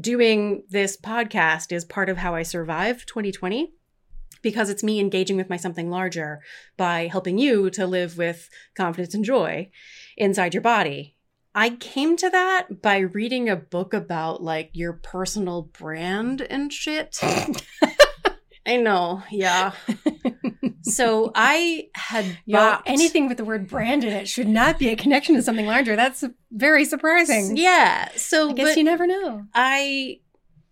doing 0.00 0.62
this 0.70 0.96
podcast 0.96 1.72
is 1.72 1.84
part 1.84 2.08
of 2.08 2.16
how 2.16 2.34
I 2.34 2.42
survived 2.42 3.06
2020 3.08 3.74
because 4.40 4.70
it's 4.70 4.82
me 4.82 4.98
engaging 4.98 5.36
with 5.36 5.50
my 5.50 5.58
something 5.58 5.90
larger 5.90 6.40
by 6.78 7.06
helping 7.06 7.36
you 7.36 7.68
to 7.70 7.86
live 7.86 8.16
with 8.16 8.48
confidence 8.74 9.14
and 9.14 9.26
joy 9.26 9.70
inside 10.16 10.54
your 10.54 10.62
body. 10.62 11.16
I 11.54 11.70
came 11.70 12.16
to 12.18 12.30
that 12.30 12.80
by 12.80 12.98
reading 12.98 13.48
a 13.48 13.56
book 13.56 13.92
about 13.92 14.42
like 14.42 14.70
your 14.72 14.92
personal 14.94 15.62
brand 15.62 16.40
and 16.42 16.72
shit. 16.72 17.18
I 18.66 18.76
know, 18.76 19.22
yeah. 19.30 19.72
So 20.82 21.32
I 21.34 21.88
had 21.94 22.24
Yeah, 22.46 22.58
bought 22.58 22.82
anything 22.86 23.28
with 23.28 23.36
the 23.36 23.44
word 23.44 23.68
brand 23.68 24.04
in 24.04 24.12
it 24.12 24.28
should 24.28 24.48
not 24.48 24.78
be 24.78 24.88
a 24.88 24.96
connection 24.96 25.34
to 25.34 25.42
something 25.42 25.66
larger. 25.66 25.96
That's 25.96 26.24
very 26.52 26.84
surprising. 26.84 27.56
Yeah. 27.56 28.08
So 28.16 28.50
I 28.50 28.52
guess 28.52 28.68
but 28.68 28.76
you 28.76 28.84
never 28.84 29.06
know. 29.06 29.44
I 29.54 30.20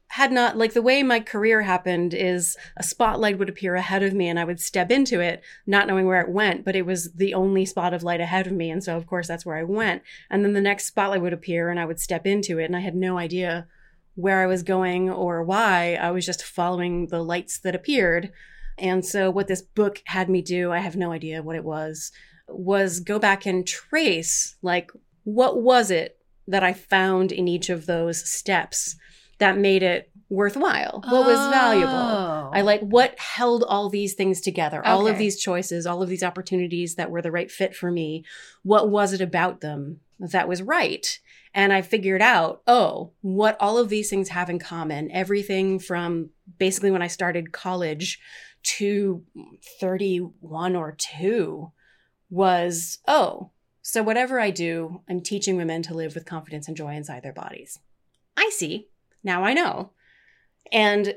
had 0.09 0.33
not 0.33 0.57
like 0.57 0.73
the 0.73 0.83
way 0.83 1.03
my 1.03 1.21
career 1.21 1.62
happened 1.62 2.15
is 2.15 2.57
a 2.77 2.83
spotlight 2.83 3.38
would 3.38 3.49
appear 3.49 3.75
ahead 3.75 4.03
of 4.03 4.15
me 4.15 4.29
and 4.29 4.38
I 4.38 4.45
would 4.45 4.61
step 4.61 4.91
into 4.91 5.21
it 5.21 5.43
not 5.67 5.87
knowing 5.87 6.07
where 6.07 6.21
it 6.21 6.31
went 6.31 6.65
but 6.65 6.75
it 6.75 6.87
was 6.87 7.12
the 7.12 7.35
only 7.35 7.67
spot 7.67 7.93
of 7.93 8.03
light 8.03 8.21
ahead 8.21 8.47
of 8.47 8.53
me. 8.55 8.71
And 8.71 8.83
so 8.83 8.97
of 8.97 9.07
course 9.07 9.29
that's 9.29 9.45
where 9.45 9.57
I 9.57 9.65
went. 9.65 10.03
And 10.31 10.45
then 10.45 10.55
the 10.55 10.61
next 10.61 10.87
spotlight 10.87 11.21
would 11.21 11.35
appear 11.35 11.69
and 11.69 11.79
I 11.79 11.85
would 11.85 12.00
step 12.00 12.27
into 12.27 12.59
it 12.59 12.65
and 12.65 12.77
I 12.77 12.81
had 12.81 12.95
no 12.95 13.19
idea 13.19 13.67
where 14.15 14.43
I 14.43 14.47
was 14.47 14.62
going 14.62 15.11
or 15.11 15.45
why. 15.45 15.95
I 15.95 16.11
was 16.11 16.25
just 16.27 16.43
following 16.43 17.07
the 17.07 17.23
lights 17.23 17.59
that 17.61 17.75
appeared. 17.75 18.33
And 18.79 19.05
so 19.05 19.31
what 19.31 19.47
this 19.47 19.62
book 19.62 20.03
had 20.07 20.31
me 20.31 20.41
do 20.41 20.73
I 20.73 20.79
have 20.79 20.97
no 20.97 21.12
idea 21.12 21.43
what 21.43 21.57
it 21.57 21.65
was 21.65 22.12
was 22.49 23.00
go 23.00 23.19
back 23.19 23.45
and 23.45 23.67
trace 23.67 24.57
like 24.62 24.91
what 25.25 25.61
was 25.61 25.91
it 25.91 26.19
that 26.47 26.65
I 26.65 26.73
found 26.73 27.31
in 27.31 27.47
each 27.47 27.69
of 27.69 27.85
those 27.85 28.27
steps 28.27 28.97
that 29.38 29.59
made 29.59 29.83
it 29.83 30.11
worthwhile? 30.28 31.02
What 31.09 31.26
was 31.26 31.50
valuable? 31.50 31.92
Oh. 31.92 32.50
I 32.52 32.61
like 32.61 32.83
oh. 32.83 32.87
what 32.87 33.18
held 33.18 33.64
all 33.64 33.88
these 33.88 34.14
things 34.14 34.40
together, 34.40 34.85
all 34.85 35.07
of 35.07 35.18
these 35.18 35.40
choices, 35.40 35.87
all 35.87 36.02
of 36.02 36.09
these 36.09 36.23
opportunities 36.23 36.97
that 36.97 37.11
were 37.11 37.23
the 37.23 37.33
right 37.33 37.50
fit 37.50 37.75
for 37.75 37.90
me. 37.90 38.25
What 38.62 38.90
was 38.90 39.12
it 39.12 39.21
about 39.21 39.61
them 39.61 40.00
that 40.18 40.49
was 40.49 40.62
right? 40.62 41.18
And 41.54 41.73
I 41.73 41.83
figured 41.83 42.23
out, 42.23 42.62
oh, 42.66 43.12
what 43.21 43.57
all 43.59 43.78
of 43.78 43.88
these 43.88 44.11
things 44.11 44.28
have 44.28 44.50
in 44.50 44.59
common. 44.59 45.11
Everything 45.11 45.78
from 45.78 46.30
basically 46.59 46.90
when 46.90 47.02
I 47.02 47.07
started 47.07 47.52
college 47.52 48.21
to 48.62 49.25
31 49.80 50.76
or 50.76 50.92
2 50.92 51.73
was, 52.30 52.99
oh, 53.09 53.50
so 53.80 54.02
whatever 54.02 54.38
I 54.38 54.50
do, 54.50 55.00
I'm 55.09 55.23
teaching 55.23 55.57
women 55.57 55.83
to 55.85 55.95
live 55.95 56.14
with 56.14 56.26
confidence 56.26 56.68
and 56.68 56.76
joy 56.76 56.95
inside 56.95 57.23
their 57.23 57.33
bodies. 57.33 57.78
I 58.37 58.50
see. 58.52 58.88
Now 59.29 59.45
I 59.45 59.53
know. 59.53 59.91
And 60.73 61.15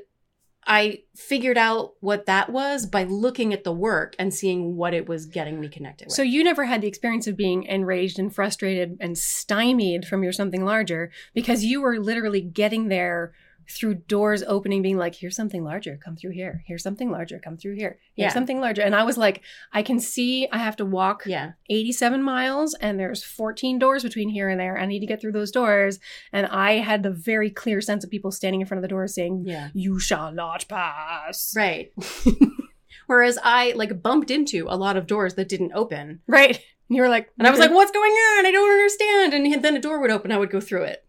I 0.66 0.98
figured 1.16 1.56
out 1.56 1.94
what 2.00 2.26
that 2.26 2.50
was 2.50 2.84
by 2.84 3.04
looking 3.04 3.54
at 3.54 3.64
the 3.64 3.72
work 3.72 4.14
and 4.18 4.34
seeing 4.34 4.76
what 4.76 4.92
it 4.92 5.08
was 5.08 5.24
getting 5.24 5.58
me 5.58 5.68
connected 5.68 6.08
with. 6.08 6.14
So 6.14 6.22
you 6.22 6.44
never 6.44 6.66
had 6.66 6.82
the 6.82 6.88
experience 6.88 7.26
of 7.26 7.38
being 7.38 7.62
enraged 7.64 8.18
and 8.18 8.32
frustrated 8.32 8.98
and 9.00 9.16
stymied 9.16 10.04
from 10.04 10.22
your 10.22 10.32
something 10.32 10.62
larger 10.62 11.10
because 11.32 11.64
you 11.64 11.80
were 11.80 11.98
literally 11.98 12.42
getting 12.42 12.88
there 12.88 13.32
through 13.70 13.94
doors 13.94 14.42
opening, 14.42 14.82
being 14.82 14.98
like, 14.98 15.14
here's 15.14 15.36
something 15.36 15.64
larger, 15.64 15.98
come 16.02 16.16
through 16.16 16.32
here. 16.32 16.62
Here's 16.66 16.82
something 16.82 17.10
larger, 17.10 17.38
come 17.38 17.56
through 17.56 17.74
here. 17.76 17.98
Here's 18.14 18.30
Yeah. 18.30 18.34
something 18.34 18.60
larger. 18.60 18.82
And 18.82 18.94
I 18.94 19.02
was 19.04 19.16
like, 19.16 19.42
I 19.72 19.82
can 19.82 19.98
see 20.00 20.48
I 20.52 20.58
have 20.58 20.76
to 20.76 20.84
walk 20.84 21.24
yeah. 21.26 21.52
87 21.70 22.22
miles 22.22 22.74
and 22.74 22.98
there's 22.98 23.22
14 23.24 23.78
doors 23.78 24.02
between 24.02 24.28
here 24.28 24.48
and 24.48 24.58
there. 24.60 24.78
I 24.78 24.86
need 24.86 25.00
to 25.00 25.06
get 25.06 25.20
through 25.20 25.32
those 25.32 25.50
doors. 25.50 25.98
And 26.32 26.46
I 26.46 26.72
had 26.74 27.02
the 27.02 27.10
very 27.10 27.50
clear 27.50 27.80
sense 27.80 28.04
of 28.04 28.10
people 28.10 28.30
standing 28.30 28.60
in 28.60 28.66
front 28.66 28.78
of 28.78 28.82
the 28.82 28.88
doors 28.88 29.14
saying, 29.14 29.44
Yeah. 29.46 29.68
You 29.74 29.98
shall 29.98 30.32
not 30.32 30.66
pass. 30.68 31.54
Right. 31.56 31.92
Whereas 33.06 33.38
I 33.42 33.72
like 33.76 34.02
bumped 34.02 34.30
into 34.30 34.66
a 34.68 34.76
lot 34.76 34.96
of 34.96 35.06
doors 35.06 35.34
that 35.34 35.48
didn't 35.48 35.72
open. 35.74 36.20
Right. 36.26 36.56
And 36.88 36.96
you 36.96 37.02
were 37.02 37.08
like, 37.08 37.30
And 37.38 37.46
I 37.46 37.50
was 37.50 37.60
like, 37.60 37.70
what's 37.70 37.90
going 37.90 38.10
on? 38.12 38.46
I 38.46 38.50
don't 38.52 38.70
understand. 38.70 39.34
And 39.34 39.64
then 39.64 39.76
a 39.76 39.80
door 39.80 40.00
would 40.00 40.10
open, 40.10 40.30
I 40.32 40.38
would 40.38 40.50
go 40.50 40.60
through 40.60 40.84
it. 40.84 41.04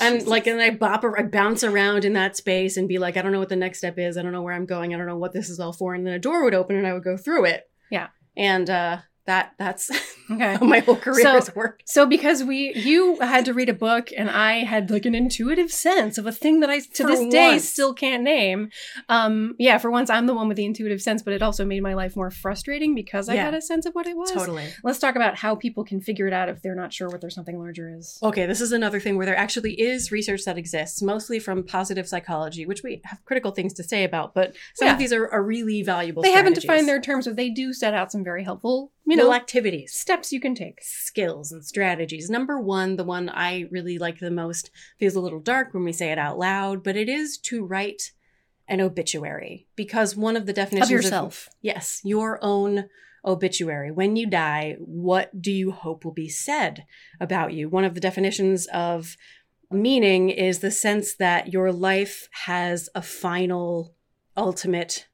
And 0.00 0.26
like, 0.26 0.46
and 0.46 0.60
I 0.60 0.70
bop, 0.70 1.04
I 1.16 1.22
bounce 1.22 1.62
around 1.62 2.04
in 2.04 2.14
that 2.14 2.36
space 2.36 2.76
and 2.76 2.88
be 2.88 2.98
like, 2.98 3.16
I 3.16 3.22
don't 3.22 3.32
know 3.32 3.38
what 3.38 3.50
the 3.50 3.56
next 3.56 3.78
step 3.78 3.98
is. 3.98 4.16
I 4.16 4.22
don't 4.22 4.32
know 4.32 4.42
where 4.42 4.54
I'm 4.54 4.66
going. 4.66 4.94
I 4.94 4.96
don't 4.96 5.06
know 5.06 5.18
what 5.18 5.32
this 5.32 5.50
is 5.50 5.60
all 5.60 5.74
for. 5.74 5.94
And 5.94 6.06
then 6.06 6.14
a 6.14 6.18
door 6.18 6.42
would 6.42 6.54
open 6.54 6.76
and 6.76 6.86
I 6.86 6.94
would 6.94 7.04
go 7.04 7.16
through 7.16 7.44
it. 7.44 7.70
Yeah. 7.90 8.08
And 8.36 8.68
uh, 8.70 8.98
that 9.26 9.52
that's 9.58 9.90
okay. 10.30 10.56
how 10.56 10.64
my 10.66 10.80
whole 10.80 10.96
career 10.96 11.22
So- 11.22 11.32
has 11.32 11.54
worked. 11.54 11.88
So 11.88 12.06
because 12.06 12.42
we 12.42 12.72
you 12.74 13.18
had 13.20 13.44
to 13.44 13.54
read 13.54 13.68
a 13.68 13.74
book 13.74 14.10
and 14.16 14.30
I 14.30 14.64
had 14.64 14.90
like 14.90 15.04
an 15.06 15.14
intuitive 15.14 15.70
sense 15.70 16.18
of 16.18 16.26
a 16.26 16.32
thing 16.32 16.60
that 16.60 16.70
I 16.70 16.80
to 16.80 17.02
For 17.02 17.06
this 17.08 17.32
day 17.32 17.58
still 17.58 17.94
can't 17.94 18.22
name. 18.22 18.70
Um 19.08 19.54
yeah, 19.58 19.78
for 19.78 19.90
once 19.90 20.10
I'm 20.10 20.26
the 20.26 20.34
one 20.34 20.48
with 20.48 20.56
the 20.56 20.64
intuitive 20.64 21.00
sense, 21.02 21.22
but 21.22 21.34
it 21.34 21.42
also 21.42 21.64
made 21.64 21.82
my 21.82 21.94
life 21.94 22.16
more 22.16 22.30
frustrating 22.30 22.94
because 22.94 23.28
I 23.28 23.34
Yeah. 23.34 23.44
had 23.46 23.54
a 23.54 23.60
sense 23.62 23.86
of 23.86 23.92
what 23.94 24.06
it 24.06 24.16
was. 24.16 24.30
Totally. 24.32 24.66
Let's 24.82 24.98
talk 24.98 25.16
about 25.16 25.36
how 25.36 25.54
people 25.54 25.84
can 25.84 26.00
figure 26.00 26.26
it 26.26 26.32
out 26.32 26.48
if 26.48 26.62
they're 26.62 26.74
not 26.74 26.92
sure 26.92 27.08
what 27.08 27.20
their 27.20 27.30
something 27.30 27.58
larger 27.58 27.94
is. 27.96 28.18
Okay, 28.22 28.46
this 28.46 28.60
is 28.60 28.72
another 28.72 29.00
thing 29.00 29.16
where 29.16 29.26
there 29.26 29.36
actually 29.36 29.80
is 29.80 30.10
research 30.10 30.44
that 30.44 30.58
exists, 30.58 31.02
mostly 31.02 31.38
from 31.38 31.62
positive 31.62 32.08
psychology, 32.08 32.66
which 32.66 32.82
we 32.82 33.00
have 33.04 33.24
critical 33.24 33.50
things 33.52 33.72
to 33.74 33.82
say 33.84 34.04
about, 34.04 34.34
but 34.34 34.54
some 34.74 34.86
Yeah. 34.86 34.92
of 34.94 34.98
these 34.98 35.12
are, 35.12 35.28
are 35.28 35.42
really 35.42 35.82
valuable. 35.82 36.22
they 36.22 36.32
haven't 36.32 36.54
defined 36.54 36.88
their 36.88 37.00
terms, 37.00 37.26
but 37.26 37.36
they 37.36 37.50
do 37.50 37.72
set 37.72 37.94
out 37.94 38.10
some 38.12 38.24
very 38.24 38.44
helpful, 38.44 38.92
you 39.06 39.16
know, 39.16 39.32
activities. 39.32 39.92
steps 39.92 40.32
you 40.32 40.40
can 40.40 40.54
take. 40.54 40.80
skills 40.82 41.50
and 41.52 41.64
strategies. 41.64 42.30
Number 42.30 42.60
one, 42.60 42.96
the 42.96 43.04
one 43.04 43.28
I 43.28 43.66
really 43.70 43.98
like 43.98 44.18
the 44.20 44.30
most, 44.30 44.70
feels 44.98 45.14
a 45.14 45.20
little 45.20 45.40
dark 45.40 45.74
when 45.74 45.84
we 45.84 45.92
say 45.92 46.12
it 46.12 46.18
out 46.18 46.38
loud, 46.38 46.84
but 46.84 46.96
it 46.96 47.08
is 47.08 47.36
to 47.38 47.64
write 47.64 48.12
an 48.68 48.80
obituary 48.80 49.66
because 49.74 50.14
one 50.16 50.36
of 50.36 50.46
the 50.46 50.52
definitions 50.52 50.90
Of 50.90 51.04
yourself. 51.04 51.48
yes, 51.60 52.00
your 52.04 52.38
own 52.40 52.88
obituary. 53.24 53.90
When 53.90 54.16
you 54.16 54.26
die, 54.28 54.76
what 54.78 55.42
do 55.42 55.50
you 55.50 55.72
hope 55.72 56.04
will 56.04 56.12
be 56.12 56.28
said 56.28 56.84
about 57.20 57.52
you? 57.52 57.68
One 57.68 57.84
of 57.84 57.94
the 57.94 58.00
definitions 58.00 58.66
of 58.72 59.16
meaning 59.70 60.30
is 60.30 60.60
the 60.60 60.70
sense 60.70 61.14
that 61.16 61.52
your 61.52 61.72
life 61.72 62.28
has 62.44 62.88
a 62.94 63.02
final, 63.02 63.94
ultimate 64.36 65.06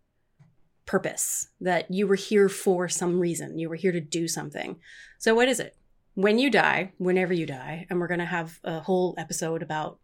purpose, 0.86 1.48
that 1.60 1.90
you 1.90 2.06
were 2.06 2.16
here 2.16 2.48
for 2.48 2.88
some 2.88 3.20
reason. 3.20 3.58
You 3.58 3.68
were 3.68 3.76
here 3.76 3.92
to 3.92 4.00
do 4.00 4.28
something. 4.28 4.76
So, 5.18 5.34
what 5.34 5.48
is 5.48 5.60
it? 5.60 5.76
When 6.14 6.38
you 6.38 6.50
die, 6.50 6.92
whenever 6.98 7.34
you 7.34 7.46
die, 7.46 7.86
and 7.90 8.00
we're 8.00 8.06
going 8.06 8.20
to 8.20 8.26
have 8.26 8.58
a 8.64 8.80
whole 8.80 9.14
episode 9.18 9.62
about 9.62 9.98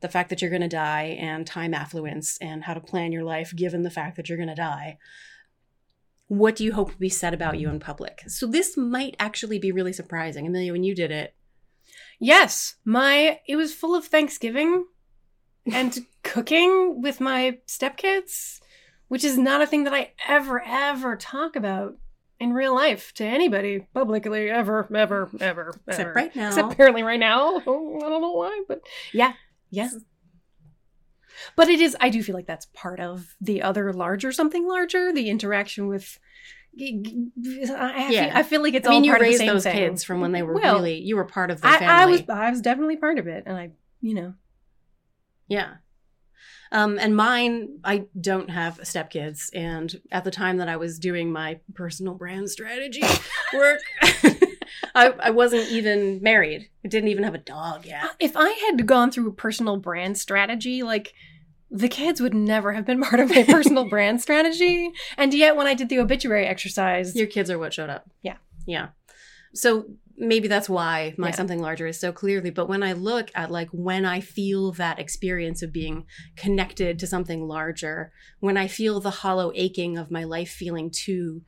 the 0.00 0.08
fact 0.08 0.28
that 0.28 0.42
you're 0.42 0.50
going 0.50 0.60
to 0.60 0.68
die 0.68 1.16
and 1.18 1.46
time 1.46 1.72
affluence 1.72 2.36
and 2.38 2.64
how 2.64 2.74
to 2.74 2.80
plan 2.80 3.12
your 3.12 3.24
life 3.24 3.56
given 3.56 3.82
the 3.82 3.90
fact 3.90 4.16
that 4.16 4.28
you're 4.28 4.36
going 4.36 4.48
to 4.48 4.54
die. 4.54 4.98
What 6.28 6.56
do 6.56 6.64
you 6.64 6.72
hope 6.72 6.88
will 6.88 6.98
be 6.98 7.08
said 7.08 7.32
about 7.32 7.58
you 7.58 7.70
in 7.70 7.80
public? 7.80 8.24
So, 8.28 8.46
this 8.46 8.76
might 8.76 9.16
actually 9.18 9.58
be 9.58 9.72
really 9.72 9.92
surprising. 9.92 10.46
Amelia, 10.46 10.72
when 10.72 10.84
you 10.84 10.94
did 10.94 11.10
it, 11.10 11.34
Yes, 12.18 12.76
my 12.84 13.40
it 13.46 13.56
was 13.56 13.74
full 13.74 13.94
of 13.94 14.06
Thanksgiving 14.06 14.86
and 15.72 16.06
cooking 16.22 17.02
with 17.02 17.20
my 17.20 17.58
stepkids, 17.66 18.60
which 19.08 19.24
is 19.24 19.36
not 19.38 19.62
a 19.62 19.66
thing 19.66 19.84
that 19.84 19.94
I 19.94 20.12
ever 20.28 20.62
ever 20.64 21.16
talk 21.16 21.56
about 21.56 21.96
in 22.38 22.52
real 22.52 22.74
life 22.74 23.12
to 23.14 23.24
anybody 23.24 23.86
publicly 23.94 24.50
ever 24.50 24.86
ever 24.94 25.30
ever 25.40 25.68
Except 25.86 26.00
ever. 26.00 26.12
right 26.14 26.34
now. 26.36 26.48
Except 26.48 26.72
apparently 26.72 27.02
right 27.02 27.20
now. 27.20 27.56
I 27.60 27.60
don't 27.64 28.20
know 28.20 28.32
why, 28.32 28.62
but 28.68 28.80
yeah, 29.12 29.32
yes. 29.70 29.96
But 31.54 31.68
it 31.68 31.80
is. 31.80 31.96
I 32.00 32.08
do 32.08 32.22
feel 32.22 32.34
like 32.34 32.46
that's 32.46 32.66
part 32.74 32.98
of 33.00 33.36
the 33.40 33.62
other 33.62 33.92
larger 33.92 34.32
something 34.32 34.66
larger. 34.66 35.12
The 35.12 35.28
interaction 35.30 35.86
with. 35.88 36.18
I, 36.78 38.08
Yeah. 38.10 38.26
feel, 38.28 38.36
I 38.36 38.42
feel 38.42 38.62
like 38.62 38.74
it's 38.74 38.86
I 38.86 38.90
mean, 38.90 38.98
all 39.00 39.04
you 39.06 39.10
part 39.12 39.20
of 39.22 39.24
the 39.24 39.28
raised 39.30 39.38
same 39.40 39.46
those 39.48 39.62
thing. 39.62 39.76
kids 39.76 40.04
from 40.04 40.20
when 40.20 40.32
they 40.32 40.42
were 40.42 40.54
Well, 40.54 40.76
really, 40.76 41.00
you 41.00 41.16
were 41.16 41.24
part 41.24 41.50
of 41.50 41.60
the 41.62 41.68
I, 41.68 41.78
family. 41.78 41.86
I 41.94 42.06
was 42.06 42.22
I 42.28 42.50
was 42.50 42.60
definitely 42.60 42.96
part 42.96 43.18
of 43.18 43.26
it, 43.26 43.44
and 43.46 43.56
I, 43.56 43.70
you 44.02 44.14
know, 44.14 44.34
Yeah. 45.48 45.74
Um, 46.72 46.98
and 46.98 47.16
mine, 47.16 47.78
I 47.84 48.06
don't 48.20 48.50
have 48.50 48.78
stepkids. 48.78 49.50
And 49.54 50.00
at 50.10 50.24
the 50.24 50.30
time 50.30 50.56
that 50.58 50.68
I 50.68 50.76
was 50.76 50.98
doing 50.98 51.30
my 51.32 51.60
personal 51.74 52.14
brand 52.14 52.50
strategy 52.50 53.02
work, 53.54 53.80
I, 54.94 55.12
I 55.18 55.30
wasn't 55.30 55.70
even 55.70 56.22
married. 56.22 56.68
I 56.84 56.88
didn't 56.88 57.08
even 57.08 57.24
have 57.24 57.34
a 57.34 57.38
dog 57.38 57.86
yet. 57.86 58.04
if 58.18 58.36
I 58.36 58.50
had 58.66 58.86
gone 58.86 59.10
through 59.10 59.28
a 59.28 59.32
personal 59.32 59.76
brand 59.76 60.18
strategy, 60.18 60.82
like 60.82 61.14
the 61.70 61.88
kids 61.88 62.20
would 62.20 62.34
never 62.34 62.72
have 62.72 62.84
been 62.84 63.00
part 63.02 63.20
of 63.20 63.28
my 63.30 63.42
personal 63.42 63.88
brand 63.88 64.20
strategy. 64.20 64.90
And 65.16 65.32
yet, 65.34 65.56
when 65.56 65.66
I 65.66 65.74
did 65.74 65.88
the 65.88 65.98
obituary 65.98 66.46
exercise, 66.46 67.14
Your 67.14 67.26
kids 67.26 67.50
are 67.50 67.58
what 67.58 67.74
showed 67.74 67.90
up. 67.90 68.10
Yeah. 68.22 68.36
Yeah. 68.66 68.88
So 69.54 69.86
maybe 70.18 70.48
that's 70.48 70.68
why 70.68 71.14
my 71.18 71.28
Yeah. 71.28 71.34
something 71.34 71.60
larger 71.60 71.86
is 71.86 72.00
so 72.00 72.12
clearly. 72.12 72.50
But 72.50 72.68
when 72.68 72.82
I 72.82 72.92
look 72.92 73.30
at 73.34 73.50
like 73.50 73.68
when 73.70 74.04
I 74.04 74.20
feel 74.20 74.72
that 74.72 74.98
experience 74.98 75.62
of 75.62 75.72
being 75.72 76.06
connected 76.36 76.98
to 76.98 77.06
something 77.06 77.46
larger, 77.46 78.12
when 78.40 78.56
I 78.56 78.66
feel 78.66 79.00
the 79.00 79.10
hollow 79.10 79.52
aching 79.54 79.98
of 79.98 80.10
my 80.10 80.24
life 80.24 80.50
feeling 80.50 80.90
too 80.90 81.42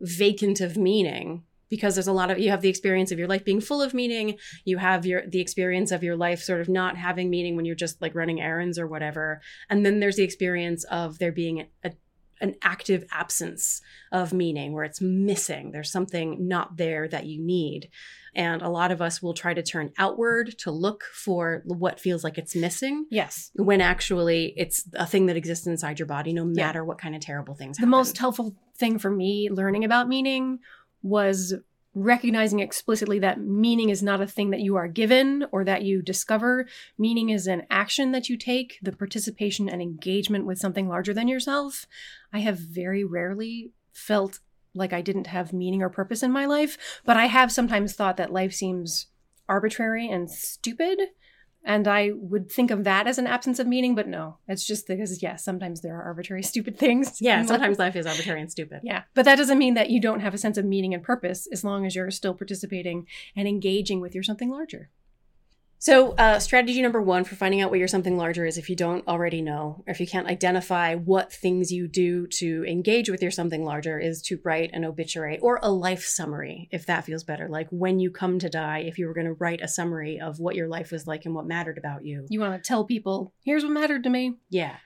vacant 0.00 0.60
of 0.60 0.76
meaning, 0.76 1.44
because 1.68 1.94
there's 1.94 2.08
a 2.08 2.12
lot 2.12 2.30
of 2.30 2.38
you 2.38 2.50
have 2.50 2.62
the 2.62 2.68
experience 2.68 3.12
of 3.12 3.18
your 3.18 3.28
life 3.28 3.44
being 3.44 3.60
full 3.60 3.80
of 3.80 3.94
meaning 3.94 4.36
you 4.64 4.78
have 4.78 5.06
your 5.06 5.22
the 5.26 5.40
experience 5.40 5.92
of 5.92 6.02
your 6.02 6.16
life 6.16 6.42
sort 6.42 6.60
of 6.60 6.68
not 6.68 6.96
having 6.96 7.30
meaning 7.30 7.54
when 7.54 7.64
you're 7.64 7.76
just 7.76 8.02
like 8.02 8.14
running 8.14 8.40
errands 8.40 8.76
or 8.76 8.88
whatever 8.88 9.40
and 9.68 9.86
then 9.86 10.00
there's 10.00 10.16
the 10.16 10.24
experience 10.24 10.82
of 10.84 11.18
there 11.20 11.30
being 11.30 11.68
a, 11.84 11.92
an 12.40 12.54
active 12.62 13.04
absence 13.12 13.82
of 14.12 14.32
meaning 14.32 14.72
where 14.72 14.84
it's 14.84 15.00
missing 15.00 15.70
there's 15.72 15.90
something 15.92 16.48
not 16.48 16.76
there 16.76 17.06
that 17.08 17.26
you 17.26 17.40
need 17.40 17.88
and 18.34 18.62
a 18.62 18.68
lot 18.68 18.92
of 18.92 19.02
us 19.02 19.20
will 19.20 19.34
try 19.34 19.52
to 19.52 19.62
turn 19.62 19.92
outward 19.98 20.56
to 20.58 20.70
look 20.70 21.02
for 21.12 21.62
what 21.66 21.98
feels 21.98 22.22
like 22.22 22.38
it's 22.38 22.54
missing 22.54 23.04
yes, 23.10 23.50
when 23.56 23.80
actually 23.80 24.54
it's 24.56 24.84
a 24.94 25.06
thing 25.06 25.26
that 25.26 25.36
exists 25.36 25.66
inside 25.66 25.98
your 25.98 26.06
body 26.06 26.32
no 26.32 26.42
Yeah. 26.46 26.66
matter 26.66 26.84
what 26.84 26.98
kind 26.98 27.14
of 27.14 27.20
terrible 27.20 27.54
things 27.54 27.76
the 27.76 27.80
happen. 27.82 27.90
most 27.90 28.16
helpful 28.18 28.54
thing 28.76 28.98
for 28.98 29.10
me 29.10 29.48
learning 29.50 29.84
about 29.84 30.08
meaning 30.08 30.60
was 31.02 31.54
recognizing 31.94 32.60
explicitly 32.60 33.18
that 33.18 33.40
meaning 33.40 33.90
is 33.90 34.02
not 34.02 34.20
a 34.20 34.26
thing 34.26 34.50
that 34.50 34.60
you 34.60 34.76
are 34.76 34.88
given 34.88 35.46
or 35.50 35.64
that 35.64 35.82
you 35.82 36.02
discover. 36.02 36.66
Meaning 36.96 37.30
is 37.30 37.46
an 37.46 37.66
action 37.70 38.12
that 38.12 38.28
you 38.28 38.36
take, 38.36 38.78
the 38.82 38.92
participation 38.92 39.68
and 39.68 39.82
engagement 39.82 40.46
with 40.46 40.58
something 40.58 40.88
larger 40.88 41.12
than 41.12 41.28
yourself. 41.28 41.86
I 42.32 42.40
have 42.40 42.58
very 42.58 43.04
rarely 43.04 43.72
felt 43.92 44.38
like 44.72 44.92
I 44.92 45.02
didn't 45.02 45.26
have 45.26 45.52
meaning 45.52 45.82
or 45.82 45.88
purpose 45.88 46.22
in 46.22 46.30
my 46.30 46.46
life, 46.46 47.00
but 47.04 47.16
I 47.16 47.26
have 47.26 47.50
sometimes 47.50 47.94
thought 47.94 48.16
that 48.18 48.32
life 48.32 48.52
seems 48.52 49.08
arbitrary 49.48 50.08
and 50.08 50.30
stupid. 50.30 51.00
And 51.64 51.86
I 51.86 52.12
would 52.14 52.50
think 52.50 52.70
of 52.70 52.84
that 52.84 53.06
as 53.06 53.18
an 53.18 53.26
absence 53.26 53.58
of 53.58 53.66
meaning, 53.66 53.94
but 53.94 54.08
no, 54.08 54.38
it's 54.48 54.64
just 54.66 54.86
because, 54.86 55.22
yes, 55.22 55.44
sometimes 55.44 55.82
there 55.82 55.94
are 55.96 56.02
arbitrary, 56.02 56.42
stupid 56.54 56.78
things. 56.78 57.20
yeah 57.20 57.34
in 57.34 57.40
life. 57.46 57.48
sometimes 57.48 57.78
life 57.78 57.96
is 57.96 58.06
arbitrary 58.06 58.40
and 58.40 58.50
stupid 58.50 58.80
Yeah, 58.82 59.02
but 59.14 59.24
that 59.26 59.36
doesn't 59.36 59.58
mean 59.58 59.74
that 59.74 59.90
you 59.90 60.00
don't 60.00 60.20
have 60.20 60.34
a 60.34 60.38
sense 60.38 60.56
of 60.56 60.64
meaning 60.64 60.94
and 60.94 61.02
purpose 61.02 61.46
as 61.52 61.62
long 61.62 61.84
as 61.86 61.94
you're 61.94 62.10
still 62.10 62.34
participating 62.34 63.06
and 63.36 63.46
engaging 63.46 64.00
with 64.00 64.14
your 64.14 64.24
something 64.24 64.50
larger. 64.50 64.88
So, 65.82 66.12
uh, 66.12 66.38
strategy 66.40 66.82
number 66.82 67.00
one 67.00 67.24
for 67.24 67.36
finding 67.36 67.62
out 67.62 67.70
what 67.70 67.78
your 67.78 67.88
something 67.88 68.18
larger 68.18 68.44
is, 68.44 68.58
if 68.58 68.68
you 68.68 68.76
don't 68.76 69.08
already 69.08 69.40
know, 69.40 69.82
or 69.86 69.92
if 69.92 69.98
you 69.98 70.06
can't 70.06 70.26
identify 70.26 70.94
what 70.94 71.32
things 71.32 71.72
you 71.72 71.88
do 71.88 72.26
to 72.32 72.66
engage 72.68 73.08
with 73.08 73.22
your 73.22 73.30
something 73.30 73.64
larger, 73.64 73.98
is 73.98 74.20
to 74.22 74.38
write 74.44 74.70
an 74.74 74.84
obituary 74.84 75.38
or 75.38 75.58
a 75.62 75.70
life 75.70 76.04
summary, 76.04 76.68
if 76.70 76.84
that 76.84 77.06
feels 77.06 77.24
better. 77.24 77.48
Like 77.48 77.68
when 77.70 77.98
you 77.98 78.10
come 78.10 78.38
to 78.40 78.50
die, 78.50 78.80
if 78.80 78.98
you 78.98 79.06
were 79.06 79.14
going 79.14 79.26
to 79.26 79.32
write 79.32 79.62
a 79.62 79.68
summary 79.68 80.20
of 80.20 80.38
what 80.38 80.54
your 80.54 80.68
life 80.68 80.92
was 80.92 81.06
like 81.06 81.24
and 81.24 81.34
what 81.34 81.46
mattered 81.46 81.78
about 81.78 82.04
you. 82.04 82.26
You 82.28 82.40
want 82.40 82.62
to 82.62 82.68
tell 82.68 82.84
people, 82.84 83.32
here's 83.42 83.64
what 83.64 83.72
mattered 83.72 84.04
to 84.04 84.10
me. 84.10 84.34
Yeah. 84.50 84.76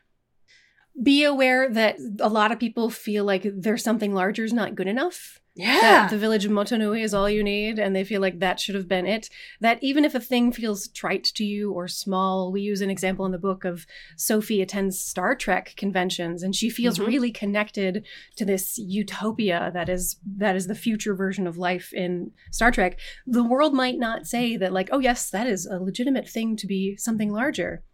Be 1.02 1.24
aware 1.24 1.68
that 1.70 1.96
a 2.20 2.28
lot 2.28 2.52
of 2.52 2.60
people 2.60 2.88
feel 2.90 3.24
like 3.24 3.46
there's 3.52 3.82
something 3.82 4.14
larger 4.14 4.44
is 4.44 4.52
not 4.52 4.74
good 4.74 4.86
enough. 4.86 5.40
Yeah. 5.56 5.80
That 5.80 6.10
the 6.10 6.18
village 6.18 6.44
of 6.44 6.50
Motunui 6.50 7.02
is 7.02 7.14
all 7.14 7.30
you 7.30 7.44
need, 7.44 7.78
and 7.78 7.94
they 7.94 8.02
feel 8.02 8.20
like 8.20 8.40
that 8.40 8.58
should 8.58 8.74
have 8.74 8.88
been 8.88 9.06
it. 9.06 9.30
That 9.60 9.78
even 9.82 10.04
if 10.04 10.12
a 10.14 10.20
thing 10.20 10.50
feels 10.50 10.88
trite 10.88 11.22
to 11.36 11.44
you 11.44 11.70
or 11.72 11.86
small, 11.86 12.50
we 12.50 12.60
use 12.60 12.80
an 12.80 12.90
example 12.90 13.24
in 13.24 13.30
the 13.30 13.38
book 13.38 13.64
of 13.64 13.86
Sophie 14.16 14.60
attends 14.62 14.98
Star 15.00 15.36
Trek 15.36 15.74
conventions, 15.76 16.42
and 16.42 16.56
she 16.56 16.68
feels 16.70 16.98
Mhm. 16.98 17.06
really 17.06 17.30
connected 17.30 18.04
to 18.36 18.44
this 18.44 18.78
utopia 18.78 19.70
that 19.72 19.88
is 19.88 20.16
that 20.36 20.56
is 20.56 20.66
the 20.66 20.74
future 20.74 21.14
version 21.14 21.46
of 21.46 21.56
life 21.56 21.92
in 21.92 22.32
Star 22.50 22.72
Trek. 22.72 22.98
The 23.24 23.44
world 23.44 23.74
might 23.74 23.98
not 23.98 24.26
say 24.26 24.56
that, 24.56 24.72
like, 24.72 24.88
oh 24.90 24.98
yes, 24.98 25.30
that 25.30 25.46
is 25.46 25.66
a 25.66 25.78
legitimate 25.78 26.28
thing 26.28 26.56
to 26.56 26.66
be 26.66 26.96
something 26.96 27.30
larger, 27.32 27.84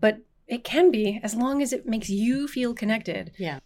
but 0.00 0.20
it 0.50 0.64
can 0.64 0.90
be 0.90 1.20
as 1.22 1.34
long 1.34 1.62
as 1.62 1.72
it 1.72 1.86
makes 1.86 2.10
you 2.10 2.46
feel 2.48 2.74
connected. 2.74 3.32
Yeah. 3.38 3.60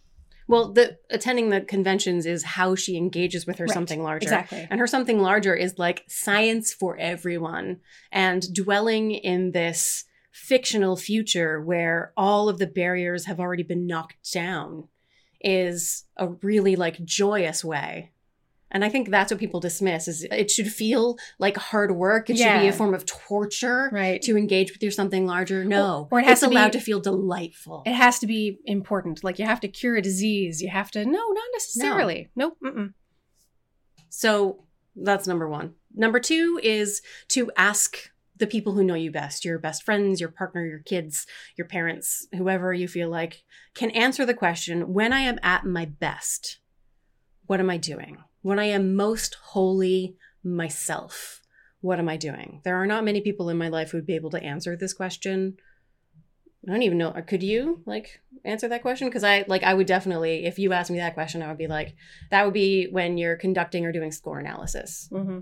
Well, 0.47 0.71
the 0.73 0.99
attending 1.09 1.49
the 1.49 1.61
conventions 1.61 2.27
is 2.27 2.43
how 2.43 2.75
she 2.75 2.95
engages 2.95 3.47
with 3.47 3.57
her 3.57 3.65
Right. 3.65 3.73
something 3.73 4.03
larger. 4.03 4.25
Exactly. 4.25 4.67
And 4.69 4.79
her 4.79 4.85
something 4.85 5.19
larger 5.19 5.55
is 5.55 5.79
like 5.79 6.03
science 6.07 6.71
for 6.71 6.95
everyone 6.97 7.79
and 8.11 8.53
dwelling 8.53 9.11
in 9.11 9.51
this 9.51 10.05
fictional 10.31 10.95
future 10.97 11.59
where 11.59 12.13
all 12.15 12.47
of 12.47 12.59
the 12.59 12.67
barriers 12.67 13.25
have 13.25 13.39
already 13.39 13.63
been 13.63 13.87
knocked 13.87 14.31
down 14.31 14.87
is 15.41 16.03
a 16.17 16.27
really 16.27 16.75
like 16.75 17.03
joyous 17.03 17.63
way. 17.65 18.11
And 18.71 18.83
I 18.83 18.89
think 18.89 19.09
that's 19.09 19.31
what 19.31 19.39
people 19.39 19.59
dismiss 19.59 20.07
is 20.07 20.23
it 20.23 20.49
should 20.51 20.69
feel 20.71 21.17
like 21.39 21.55
hard 21.55 21.95
work. 21.95 22.29
It 22.29 22.37
should 22.37 22.59
be 22.61 22.67
a 22.67 22.73
form 22.73 22.93
of 22.93 23.05
torture 23.05 23.89
Right. 23.93 24.21
to 24.23 24.35
engage 24.35 24.73
with 24.73 24.81
your 24.81 24.91
something 24.91 25.25
larger. 25.27 25.63
No. 25.63 26.07
Or 26.11 26.19
it 26.19 26.25
has 26.25 26.33
it's 26.33 26.41
to 26.41 26.49
be- 26.49 26.55
allowed 26.55 26.73
to 26.73 26.79
feel 26.79 26.99
delightful. 26.99 27.83
It 27.85 27.93
has 27.93 28.19
to 28.19 28.27
be 28.27 28.59
important. 28.65 29.23
Like 29.23 29.37
you 29.39 29.45
have 29.45 29.59
to 29.61 29.67
cure 29.67 29.95
a 29.95 30.01
disease. 30.01 30.61
You 30.61 30.69
have 30.69 30.89
to 30.91 31.05
no, 31.05 31.11
not 31.11 31.43
necessarily. 31.53 32.29
No. 32.35 32.55
Nope. 32.63 32.75
Mm-mm. 32.75 32.93
So 34.09 34.63
that's 34.95 35.27
number 35.27 35.47
one. 35.47 35.75
Number 35.93 36.19
two 36.19 36.59
is 36.63 37.01
to 37.29 37.51
ask 37.57 38.09
the 38.37 38.47
people 38.47 38.73
who 38.73 38.83
know 38.83 38.95
you 38.95 39.11
best 39.11 39.45
your 39.45 39.59
best 39.59 39.83
friends, 39.83 40.19
your 40.19 40.29
partner, 40.29 40.65
your 40.65 40.79
kids, 40.79 41.25
your 41.55 41.67
parents, 41.67 42.27
whoever 42.35 42.73
you 42.73 42.87
feel 42.87 43.09
like 43.09 43.43
can 43.73 43.91
answer 43.91 44.25
the 44.25 44.33
question 44.33 44.93
when 44.93 45.13
I 45.13 45.21
am 45.21 45.39
at 45.43 45.65
my 45.65 45.85
best, 45.85 46.59
what 47.45 47.59
am 47.59 47.69
I 47.69 47.77
doing? 47.77 48.17
When 48.45 48.59
I 48.59 48.65
am 48.65 48.93
most 48.93 49.33
wholly 49.41 50.17
myself, 50.43 51.41
what 51.81 51.97
am 51.97 52.07
I 52.07 52.15
doing? 52.15 52.61
There 52.63 52.75
are 52.75 52.85
not 52.85 53.03
many 53.03 53.19
people 53.19 53.49
in 53.49 53.57
my 53.57 53.69
life 53.69 53.89
who 53.89 53.97
would 53.97 54.05
be 54.05 54.13
able 54.13 54.29
to 54.29 54.43
answer 54.43 54.75
this 54.75 54.93
question. 54.93 55.57
I 56.67 56.71
don't 56.71 56.83
even 56.83 56.99
know. 56.99 57.11
Could 57.25 57.41
you 57.41 57.81
like 57.87 58.21
answer 58.43 58.67
that 58.67 58.83
question? 58.83 59.07
Because 59.07 59.23
I 59.23 59.45
like 59.47 59.63
I 59.63 59.73
would 59.73 59.87
definitely, 59.87 60.45
if 60.45 60.59
you 60.59 60.73
asked 60.73 60.91
me 60.91 60.99
that 60.99 61.15
question, 61.15 61.41
I 61.41 61.47
would 61.47 61.57
be 61.57 61.65
like, 61.65 61.95
that 62.29 62.45
would 62.45 62.53
be 62.53 62.85
when 62.91 63.17
you're 63.17 63.35
conducting 63.35 63.83
or 63.83 63.91
doing 63.91 64.11
score 64.11 64.37
analysis. 64.37 65.09
hmm 65.11 65.39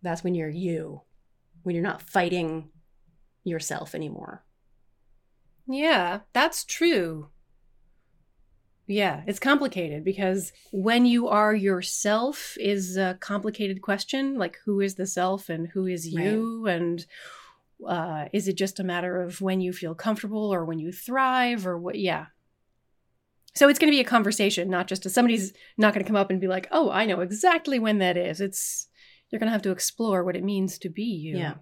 That's 0.00 0.22
when 0.22 0.36
you're 0.36 0.48
you, 0.48 1.00
when 1.64 1.74
you're 1.74 1.82
not 1.82 2.02
fighting 2.02 2.70
yourself 3.42 3.96
anymore. 3.96 4.44
Yeah, 5.66 6.20
that's 6.32 6.64
true. 6.64 7.30
Yeah, 8.86 9.22
it's 9.26 9.40
complicated 9.40 10.04
because 10.04 10.52
when 10.70 11.06
you 11.06 11.28
are 11.28 11.54
yourself 11.54 12.56
is 12.60 12.96
a 12.96 13.18
complicated 13.20 13.82
question. 13.82 14.38
Like, 14.38 14.58
who 14.64 14.80
is 14.80 14.94
the 14.94 15.06
self 15.06 15.48
and 15.48 15.68
who 15.68 15.86
is 15.86 16.06
you? 16.06 16.66
And 16.66 17.04
uh, 17.86 18.26
is 18.32 18.46
it 18.46 18.56
just 18.56 18.78
a 18.78 18.84
matter 18.84 19.20
of 19.20 19.40
when 19.40 19.60
you 19.60 19.72
feel 19.72 19.94
comfortable 19.94 20.52
or 20.54 20.64
when 20.64 20.78
you 20.78 20.92
thrive 20.92 21.66
or 21.66 21.76
what? 21.78 21.98
Yeah. 21.98 22.26
So 23.54 23.68
it's 23.68 23.78
going 23.78 23.90
to 23.90 23.96
be 23.96 24.00
a 24.00 24.04
conversation, 24.04 24.68
not 24.68 24.86
just 24.86 25.06
a, 25.06 25.10
somebody's 25.10 25.52
not 25.78 25.94
going 25.94 26.04
to 26.04 26.08
come 26.08 26.16
up 26.16 26.30
and 26.30 26.40
be 26.40 26.46
like, 26.46 26.68
oh, 26.70 26.90
I 26.90 27.06
know 27.06 27.20
exactly 27.20 27.78
when 27.78 27.98
that 27.98 28.16
is. 28.16 28.40
It's, 28.40 28.86
you're 29.30 29.40
going 29.40 29.48
to 29.48 29.52
have 29.52 29.62
to 29.62 29.70
explore 29.70 30.22
what 30.22 30.36
it 30.36 30.44
means 30.44 30.78
to 30.78 30.90
be 30.90 31.04
you. 31.04 31.38
Yeah. 31.38 31.54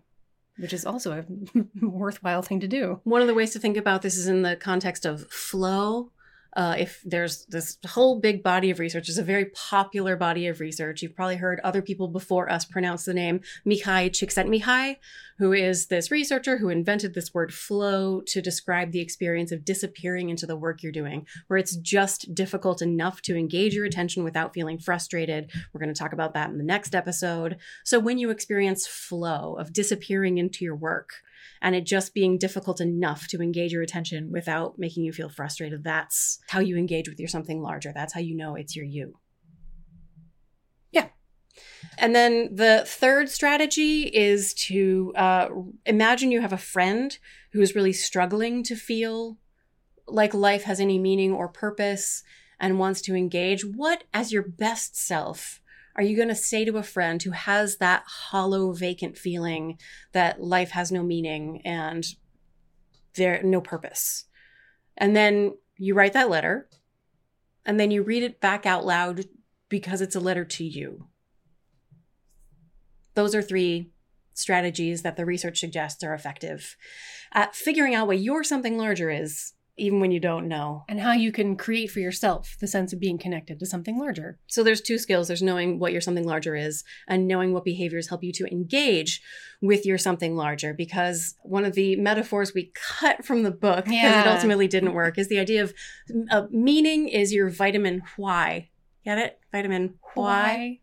Which 0.59 0.73
is 0.73 0.85
also 0.85 1.13
a 1.13 1.65
worthwhile 1.87 2.43
thing 2.43 2.61
to 2.61 2.69
do. 2.69 3.01
One 3.05 3.23
of 3.23 3.29
the 3.29 3.35
ways 3.35 3.53
to 3.53 3.59
think 3.59 3.77
about 3.77 4.03
this 4.03 4.17
is 4.17 4.27
in 4.27 4.43
the 4.43 4.57
context 4.57 5.07
of 5.07 5.27
flow. 5.31 6.11
Uh, 6.57 6.77
if 6.79 7.03
there's 7.05 7.47
this 7.47 7.79
whole 7.87 8.21
big 8.21 8.43
body 8.43 8.71
of 8.71 8.79
research, 8.79 9.09
it's 9.09 9.19
a 9.19 9.23
very 9.23 9.47
popular 9.47 10.17
body 10.17 10.47
of 10.47 10.61
research. 10.61 11.03
You've 11.03 11.17
probably 11.17 11.37
heard 11.37 11.61
other 11.61 11.83
people 11.83 12.09
before 12.09 12.51
us 12.51 12.65
pronounce 12.65 13.05
the 13.05 13.15
name 13.15 13.41
Mihaly 13.67 14.11
Csikszentmihalyi, 14.11 14.97
who 15.39 15.53
is 15.53 15.87
this 15.87 16.11
researcher 16.11 16.59
who 16.59 16.69
invented 16.69 17.15
this 17.15 17.35
word 17.35 17.53
flow 17.53 18.21
to 18.27 18.41
describe 18.41 18.93
the 18.93 19.01
experience 19.01 19.51
of 19.51 19.65
disappearing 19.65 20.31
into 20.31 20.47
the 20.47 20.57
work 20.57 20.83
you're 20.83 20.93
doing, 20.93 21.27
where 21.49 21.59
it's 21.59 21.77
just 21.77 22.35
difficult 22.35 22.81
enough 22.81 23.21
to 23.23 23.37
engage 23.37 23.75
your 23.75 23.85
attention 23.85 24.23
without 24.23 24.55
feeling 24.55 24.79
frustrated. 24.79 25.51
We're 25.73 25.81
going 25.81 25.93
to 25.93 25.99
talk 25.99 26.13
about 26.13 26.35
that 26.35 26.51
in 26.51 26.59
the 26.59 26.65
next 26.65 26.95
episode. 26.95 27.57
So, 27.85 27.99
when 27.99 28.19
you 28.19 28.31
experience 28.31 28.87
flow 28.87 29.57
of 29.59 29.73
disappearing 29.73 30.39
into 30.39 30.65
your 30.65 30.77
work, 30.77 31.15
and 31.63 31.75
it 31.75 31.85
just 31.85 32.15
being 32.15 32.39
difficult 32.39 32.81
enough 32.81 33.27
to 33.29 33.41
engage 33.41 33.73
your 33.73 33.83
attention 33.83 34.31
without 34.31 34.79
making 34.79 35.05
you 35.05 35.13
feel 35.13 35.29
frustrated. 35.29 35.85
That's 35.85 36.39
how 36.49 36.61
you 36.61 36.77
engage 36.77 37.09
with 37.09 37.19
your 37.19 37.29
something 37.29 37.63
larger. 37.63 37.93
That's 37.95 38.13
how 38.13 38.21
you 38.21 38.37
know 38.37 38.55
it's 38.55 38.77
your 38.77 38.85
you. 38.85 39.19
Yeah. 40.93 41.09
And 41.99 42.15
then 42.15 42.55
the 42.55 42.85
third 42.87 43.29
strategy 43.29 44.03
is 44.03 44.55
to 44.55 45.13
uh, 45.17 45.49
imagine 45.87 46.31
you 46.31 46.41
have 46.41 46.53
a 46.53 46.59
friend 46.59 47.17
who 47.53 47.61
is 47.61 47.75
really 47.75 47.93
struggling 47.93 48.63
to 48.65 48.77
feel 48.77 49.39
like 50.07 50.35
life 50.35 50.65
has 50.65 50.81
any 50.81 50.99
meaning 50.99 51.33
or 51.33 51.49
purpose 51.49 52.23
and 52.61 52.79
wants 52.79 53.01
to 53.03 53.15
engage. 53.15 53.65
What, 53.65 54.05
as 54.13 54.33
your 54.33 54.43
best 54.43 54.97
self, 54.97 55.61
are 55.97 56.03
you 56.03 56.17
going 56.17 56.29
to 56.29 56.35
say 56.35 56.65
to 56.65 56.77
a 56.77 56.83
friend 56.83 57.23
who 57.23 57.31
has 57.31 57.77
that 57.77 58.05
hollow, 58.07 58.73
vacant 58.73 59.17
feeling 59.17 59.79
that 60.13 60.41
life 60.41 60.71
has 60.71 60.91
no 60.91 61.03
meaning 61.03 61.63
and 61.65 62.05
there 63.15 63.41
no 63.43 63.61
purpose? 63.61 64.25
And 64.97 65.15
then 65.15 65.55
you 65.77 65.95
write 65.95 66.13
that 66.15 66.31
letter 66.31 66.69
and 67.65 67.79
then 67.79 67.91
you 67.91 68.03
read 68.03 68.23
it 68.23 68.41
back 68.41 68.67
out 68.67 68.85
loud 68.85 69.25
because 69.69 70.01
it's 70.01 70.17
a 70.17 70.21
letter 70.21 70.45
to 70.45 70.65
you. 70.65 71.09
Those 73.15 73.35
are 73.35 73.43
three 73.43 73.91
strategies 74.35 75.03
that 75.03 75.17
the 75.17 75.25
research 75.25 75.61
suggests 75.61 76.03
are 76.03 76.15
effective 76.15 76.77
at 77.33 77.55
figuring 77.55 77.95
out 77.95 78.09
what 78.09 78.19
your 78.19 78.43
something 78.43 78.77
larger 78.77 79.11
is 79.11 79.53
even 79.77 79.99
when 80.01 80.13
you 80.13 80.21
don't 80.21 80.47
know. 80.47 80.85
And 80.89 81.01
how 81.01 81.13
you 81.13 81.33
can 81.33 81.57
create 81.57 81.91
for 81.91 81.99
yourself 82.01 82.57
the 82.61 82.69
sense 82.69 82.93
of 82.93 83.01
being 83.01 83.19
connected 83.19 83.59
to 83.59 83.67
something 83.67 83.99
larger. 83.99 84.39
So 84.47 84.63
there's 84.63 84.81
two 84.81 84.99
skills. 84.99 85.27
There's 85.29 85.43
knowing 85.43 85.79
what 85.81 85.91
your 85.93 86.01
something 86.01 86.25
larger 86.27 86.55
is 86.55 86.85
and 87.09 87.27
knowing 87.27 87.53
what 87.53 87.65
behaviors 87.65 88.09
help 88.09 88.23
you 88.23 88.33
to 88.33 88.47
engage 88.53 89.21
with 89.61 89.85
your 89.85 89.99
something 89.99 90.37
larger 90.37 90.75
because 90.75 91.35
one 91.43 91.65
of 91.65 91.75
the 91.75 91.97
metaphors 91.97 92.53
we 92.55 92.71
cut 92.75 93.25
from 93.25 93.43
the 93.43 93.51
book 93.51 93.85
because 93.87 93.95
Yeah. 94.01 94.31
it 94.31 94.35
ultimately 94.35 94.69
didn't 94.69 94.93
work 94.93 95.19
is 95.19 95.29
the 95.29 95.39
idea 95.39 95.63
of 95.63 95.75
uh, 96.31 96.47
meaning 96.51 97.09
is 97.09 97.33
your 97.33 97.49
vitamin 97.51 98.03
why. 98.17 98.71
Get 99.05 99.19
it? 99.19 99.39
Vitamin 99.53 99.95
why. 100.15 100.81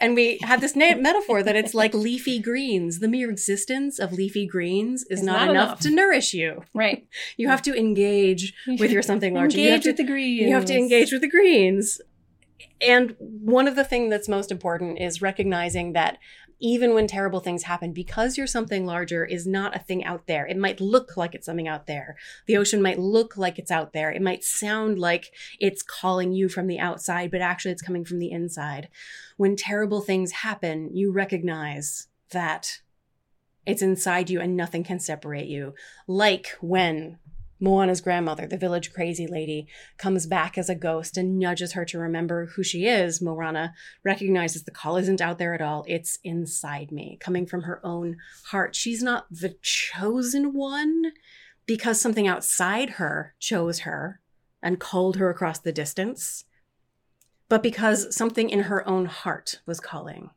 And 0.00 0.14
we 0.14 0.38
had 0.42 0.60
this 0.60 0.74
na- 0.76 0.96
metaphor 0.96 1.42
that 1.42 1.56
it's 1.56 1.74
like 1.74 1.94
leafy 1.94 2.38
greens. 2.40 3.00
The 3.00 3.08
mere 3.08 3.30
existence 3.30 3.98
of 3.98 4.12
leafy 4.12 4.46
greens 4.46 5.04
is 5.10 5.22
not, 5.22 5.46
not 5.46 5.50
enough, 5.50 5.80
to 5.80 5.90
nourish 5.90 6.34
you. 6.34 6.62
Right. 6.74 7.06
You 7.36 7.48
have 7.48 7.62
to 7.62 7.74
engage 7.74 8.52
with 8.66 8.90
your 8.90 9.02
something 9.02 9.34
larger. 9.34 9.58
You 9.58 9.70
have 9.70 9.74
Engage 9.76 9.82
to 9.84 9.90
with 9.90 9.96
the 9.98 10.04
greens. 10.04 10.40
you 10.48 10.52
have 10.54 10.64
to 10.66 10.74
engage 10.76 11.12
with 11.12 11.20
the 11.20 11.28
greens. 11.30 12.00
And 12.80 13.14
one 13.18 13.66
of 13.68 13.76
the 13.76 13.84
things 13.84 14.10
that's 14.10 14.28
most 14.28 14.50
important 14.50 15.00
is 15.00 15.20
recognizing 15.22 15.92
that 15.94 16.18
even 16.60 16.94
when 16.94 17.06
terrible 17.06 17.40
things 17.40 17.64
happen, 17.64 17.92
because 17.92 18.36
you're 18.36 18.46
something 18.46 18.84
larger 18.84 19.24
is 19.24 19.46
not 19.46 19.76
a 19.76 19.78
thing 19.78 20.04
out 20.04 20.26
there. 20.26 20.46
It 20.46 20.56
might 20.56 20.80
look 20.80 21.16
like 21.16 21.34
it's 21.34 21.46
something 21.46 21.68
out 21.68 21.86
there. 21.86 22.16
The 22.46 22.56
ocean 22.56 22.82
might 22.82 22.98
look 22.98 23.36
like 23.36 23.58
it's 23.58 23.70
out 23.70 23.92
there. 23.92 24.10
It 24.10 24.22
might 24.22 24.44
sound 24.44 24.98
like 24.98 25.32
it's 25.60 25.82
calling 25.82 26.32
you 26.32 26.48
from 26.48 26.66
the 26.66 26.80
outside, 26.80 27.30
but 27.30 27.40
actually 27.40 27.72
it's 27.72 27.82
coming 27.82 28.04
from 28.04 28.18
the 28.18 28.30
inside. 28.30 28.88
When 29.36 29.56
terrible 29.56 30.00
things 30.00 30.32
happen, 30.32 30.90
you 30.94 31.12
recognize 31.12 32.08
that 32.30 32.80
it's 33.64 33.82
inside 33.82 34.30
you 34.30 34.40
and 34.40 34.56
nothing 34.56 34.82
can 34.82 34.98
separate 34.98 35.46
you. 35.46 35.74
Like 36.06 36.56
when 36.60 37.18
Moana's 37.60 38.00
grandmother, 38.00 38.46
the 38.46 38.56
village 38.56 38.92
crazy 38.92 39.26
lady, 39.26 39.66
comes 39.96 40.26
back 40.26 40.56
as 40.56 40.68
a 40.68 40.74
ghost 40.74 41.16
and 41.16 41.38
nudges 41.38 41.72
her 41.72 41.84
to 41.86 41.98
remember 41.98 42.46
who 42.46 42.62
she 42.62 42.86
is. 42.86 43.20
Moana 43.20 43.74
recognizes 44.04 44.62
the 44.62 44.70
call 44.70 44.96
isn't 44.96 45.20
out 45.20 45.38
there 45.38 45.54
at 45.54 45.62
all. 45.62 45.84
It's 45.88 46.18
inside 46.22 46.92
me, 46.92 47.16
coming 47.20 47.46
from 47.46 47.62
her 47.62 47.84
own 47.84 48.16
heart. 48.46 48.76
She's 48.76 49.02
not 49.02 49.26
the 49.30 49.56
chosen 49.62 50.52
one 50.52 51.12
because 51.66 52.00
something 52.00 52.26
outside 52.26 52.90
her 52.90 53.34
chose 53.38 53.80
her 53.80 54.20
and 54.62 54.80
called 54.80 55.16
her 55.16 55.30
across 55.30 55.58
the 55.58 55.72
distance, 55.72 56.44
but 57.48 57.62
because 57.62 58.14
something 58.14 58.50
in 58.50 58.60
her 58.60 58.86
own 58.88 59.06
heart 59.06 59.60
was 59.66 59.80
calling. 59.80 60.30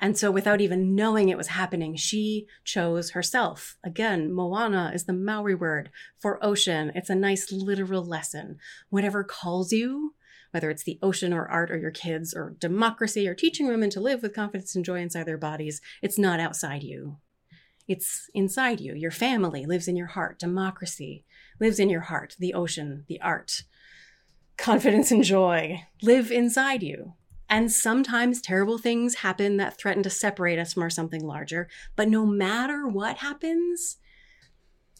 And 0.00 0.18
so, 0.18 0.30
without 0.30 0.60
even 0.60 0.94
knowing 0.94 1.28
it 1.28 1.38
was 1.38 1.48
happening, 1.48 1.96
she 1.96 2.46
chose 2.64 3.10
herself. 3.10 3.76
Again, 3.84 4.32
Moana 4.32 4.90
is 4.94 5.04
the 5.04 5.12
Maori 5.12 5.54
word 5.54 5.90
for 6.18 6.44
ocean. 6.44 6.92
It's 6.94 7.10
a 7.10 7.14
nice 7.14 7.52
literal 7.52 8.04
lesson. 8.04 8.58
Whatever 8.90 9.22
calls 9.24 9.72
you, 9.72 10.14
whether 10.50 10.70
it's 10.70 10.84
the 10.84 10.98
ocean 11.02 11.32
or 11.32 11.48
art 11.48 11.70
or 11.70 11.78
your 11.78 11.90
kids 11.90 12.34
or 12.34 12.56
democracy 12.58 13.26
or 13.26 13.34
teaching 13.34 13.66
women 13.66 13.90
to 13.90 14.00
live 14.00 14.22
with 14.22 14.34
confidence 14.34 14.74
and 14.74 14.84
joy 14.84 15.00
inside 15.00 15.24
their 15.24 15.38
bodies, 15.38 15.80
it's 16.02 16.18
not 16.18 16.40
outside 16.40 16.82
you. 16.82 17.18
It's 17.86 18.30
inside 18.34 18.80
you. 18.80 18.94
Your 18.94 19.10
family 19.10 19.66
lives 19.66 19.88
in 19.88 19.96
your 19.96 20.06
heart. 20.06 20.38
Democracy 20.38 21.24
lives 21.60 21.78
in 21.78 21.90
your 21.90 22.02
heart. 22.02 22.34
The 22.38 22.54
ocean, 22.54 23.04
the 23.08 23.20
art, 23.20 23.64
confidence 24.56 25.10
and 25.10 25.24
joy 25.24 25.84
live 26.02 26.30
inside 26.30 26.82
you. 26.82 27.14
And 27.54 27.70
sometimes 27.70 28.40
terrible 28.40 28.78
things 28.78 29.14
happen 29.14 29.58
that 29.58 29.78
threaten 29.78 30.02
to 30.02 30.10
separate 30.10 30.58
us 30.58 30.72
from 30.72 30.82
our 30.82 30.90
something 30.90 31.24
larger. 31.24 31.68
But 31.94 32.08
no 32.08 32.26
matter 32.26 32.88
what 32.88 33.18
happens, 33.18 33.98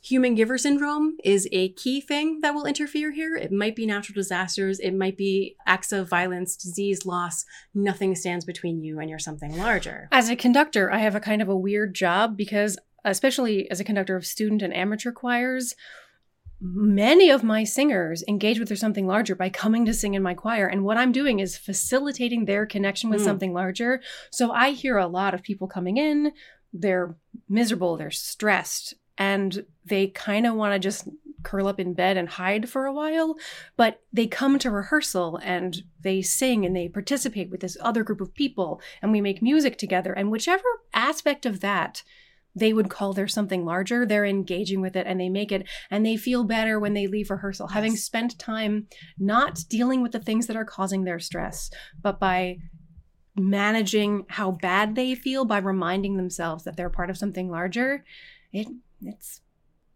human 0.00 0.36
giver 0.36 0.56
syndrome 0.56 1.16
is 1.24 1.48
a 1.50 1.70
key 1.70 2.00
thing 2.00 2.42
that 2.42 2.54
will 2.54 2.64
interfere 2.64 3.10
here. 3.10 3.34
It 3.34 3.50
might 3.50 3.74
be 3.74 3.86
natural 3.86 4.14
disasters, 4.14 4.78
it 4.78 4.94
might 4.94 5.16
be 5.16 5.56
acts 5.66 5.90
of 5.90 6.08
violence, 6.08 6.54
disease, 6.54 7.04
loss. 7.04 7.44
Nothing 7.74 8.14
stands 8.14 8.44
between 8.44 8.80
you 8.84 9.00
and 9.00 9.10
your 9.10 9.18
something 9.18 9.58
larger. 9.58 10.08
As 10.12 10.30
a 10.30 10.36
conductor, 10.36 10.92
I 10.92 10.98
have 10.98 11.16
a 11.16 11.20
kind 11.20 11.42
of 11.42 11.48
a 11.48 11.56
weird 11.56 11.92
job 11.92 12.36
because, 12.36 12.78
especially 13.04 13.68
as 13.68 13.80
a 13.80 13.84
conductor 13.84 14.14
of 14.14 14.24
student 14.24 14.62
and 14.62 14.72
amateur 14.72 15.10
choirs, 15.10 15.74
many 16.66 17.28
of 17.28 17.44
my 17.44 17.62
singers 17.62 18.24
engage 18.26 18.58
with 18.58 18.68
their 18.68 18.76
something 18.76 19.06
larger 19.06 19.34
by 19.34 19.50
coming 19.50 19.84
to 19.84 19.92
sing 19.92 20.14
in 20.14 20.22
my 20.22 20.32
choir. 20.32 20.66
And 20.66 20.82
what 20.82 20.96
I'm 20.96 21.12
doing 21.12 21.40
is 21.40 21.58
facilitating 21.58 22.46
their 22.46 22.64
connection 22.64 23.10
with 23.10 23.20
Mm. 23.20 23.24
something 23.24 23.52
larger. 23.52 24.00
So 24.30 24.50
I 24.50 24.70
hear 24.70 24.96
a 24.96 25.06
lot 25.06 25.34
of 25.34 25.42
people 25.42 25.68
coming 25.68 25.98
in, 25.98 26.32
they're 26.72 27.16
miserable, 27.50 27.98
they're 27.98 28.10
stressed, 28.10 28.94
and 29.18 29.66
they 29.84 30.06
kind 30.06 30.46
of 30.46 30.54
want 30.54 30.72
to 30.72 30.78
just 30.78 31.06
curl 31.42 31.66
up 31.66 31.78
in 31.78 31.92
bed 31.92 32.16
and 32.16 32.30
hide 32.30 32.70
for 32.70 32.86
a 32.86 32.92
while. 32.94 33.36
But 33.76 34.00
they 34.10 34.26
come 34.26 34.58
to 34.60 34.70
rehearsal 34.70 35.38
and 35.42 35.82
they 36.00 36.22
sing 36.22 36.64
and 36.64 36.74
they 36.74 36.88
participate 36.88 37.50
with 37.50 37.60
this 37.60 37.76
other 37.82 38.02
group 38.02 38.22
of 38.22 38.32
people 38.34 38.80
and 39.02 39.12
we 39.12 39.20
make 39.20 39.42
music 39.42 39.76
together. 39.76 40.14
And 40.14 40.30
whichever 40.30 40.64
aspect 40.94 41.44
of 41.44 41.60
that 41.60 42.02
they 42.54 42.72
would 42.72 42.90
call 42.90 43.12
their 43.12 43.28
something 43.28 43.64
larger, 43.64 44.06
they're 44.06 44.24
engaging 44.24 44.80
with 44.80 44.96
it 44.96 45.06
and 45.06 45.20
they 45.20 45.28
make 45.28 45.50
it 45.50 45.66
and 45.90 46.04
they 46.04 46.16
feel 46.16 46.44
better 46.44 46.78
when 46.78 46.94
they 46.94 47.06
leave 47.06 47.30
rehearsal, 47.30 47.68
having 47.68 47.96
spent 47.96 48.38
time 48.38 48.86
not 49.18 49.60
dealing 49.68 50.02
with 50.02 50.12
the 50.12 50.20
things 50.20 50.46
that 50.46 50.56
are 50.56 50.64
causing 50.64 51.04
their 51.04 51.18
stress, 51.18 51.70
but 52.00 52.20
by 52.20 52.58
managing 53.36 54.24
how 54.28 54.52
bad 54.52 54.94
they 54.94 55.14
feel 55.14 55.44
by 55.44 55.58
reminding 55.58 56.16
themselves 56.16 56.64
that 56.64 56.76
they're 56.76 56.90
part 56.90 57.10
of 57.10 57.18
something 57.18 57.50
larger. 57.50 58.04
It 58.52 58.68
it's 59.02 59.40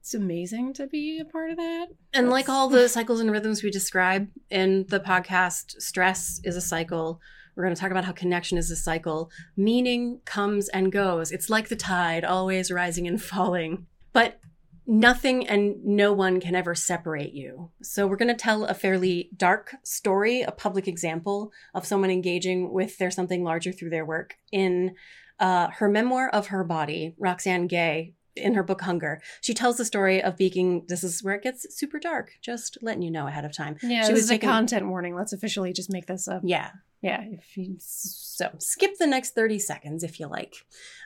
it's 0.00 0.14
amazing 0.14 0.72
to 0.74 0.86
be 0.86 1.20
a 1.20 1.24
part 1.24 1.50
of 1.50 1.58
that. 1.58 1.88
And 2.14 2.30
like 2.30 2.48
all 2.48 2.68
the 2.68 2.88
cycles 2.88 3.20
and 3.20 3.30
rhythms 3.30 3.62
we 3.62 3.70
describe 3.70 4.28
in 4.50 4.86
the 4.88 5.00
podcast, 5.00 5.82
stress 5.82 6.40
is 6.44 6.56
a 6.56 6.62
cycle. 6.62 7.20
We're 7.58 7.64
going 7.64 7.74
to 7.74 7.80
talk 7.80 7.90
about 7.90 8.04
how 8.04 8.12
connection 8.12 8.56
is 8.56 8.70
a 8.70 8.76
cycle. 8.76 9.32
Meaning 9.56 10.20
comes 10.24 10.68
and 10.68 10.92
goes. 10.92 11.32
It's 11.32 11.50
like 11.50 11.68
the 11.68 11.74
tide, 11.74 12.24
always 12.24 12.70
rising 12.70 13.08
and 13.08 13.20
falling. 13.32 13.88
But 14.12 14.38
nothing 14.86 15.44
and 15.48 15.84
no 15.84 16.12
one 16.12 16.38
can 16.38 16.54
ever 16.54 16.76
separate 16.76 17.32
you. 17.32 17.72
So 17.82 18.06
we're 18.06 18.14
going 18.14 18.28
to 18.28 18.40
tell 18.40 18.64
a 18.64 18.74
fairly 18.74 19.30
dark 19.36 19.74
story, 19.82 20.42
a 20.42 20.52
public 20.52 20.86
example 20.86 21.50
of 21.74 21.84
someone 21.84 22.10
engaging 22.10 22.72
with 22.72 22.96
their 22.98 23.10
something 23.10 23.42
larger 23.42 23.72
through 23.72 23.90
their 23.90 24.06
work 24.06 24.36
in 24.52 24.94
uh, 25.40 25.68
her 25.70 25.88
memoir 25.88 26.28
of 26.28 26.46
her 26.46 26.62
body, 26.62 27.16
Roxane 27.18 27.66
Gay, 27.66 28.14
in 28.36 28.54
her 28.54 28.62
book 28.62 28.82
Hunger. 28.82 29.20
She 29.40 29.52
tells 29.52 29.78
the 29.78 29.84
story 29.84 30.22
of 30.22 30.36
being, 30.36 30.84
this 30.86 31.02
is 31.02 31.24
where 31.24 31.34
it 31.34 31.42
gets 31.42 31.66
super 31.76 31.98
dark, 31.98 32.34
just 32.40 32.78
letting 32.80 33.02
you 33.02 33.10
know 33.10 33.26
ahead 33.26 33.44
of 33.44 33.52
time. 33.52 33.76
Yeah, 33.82 34.04
She 34.04 34.12
this 34.12 34.22
was 34.22 34.30
a 34.30 34.38
content 34.38 34.86
warning. 34.86 35.16
Let's 35.16 35.32
officially 35.32 35.72
just 35.72 35.90
make 35.90 36.06
this 36.06 36.28
up. 36.28 36.42
Yeah. 36.44 36.70
Yeah, 37.00 37.22
if 37.30 37.56
you 37.56 37.76
So 37.78 38.50
skip 38.58 38.98
the 38.98 39.06
next 39.06 39.34
30 39.34 39.58
seconds 39.60 40.02
if 40.02 40.18
you 40.18 40.26
like. 40.26 40.56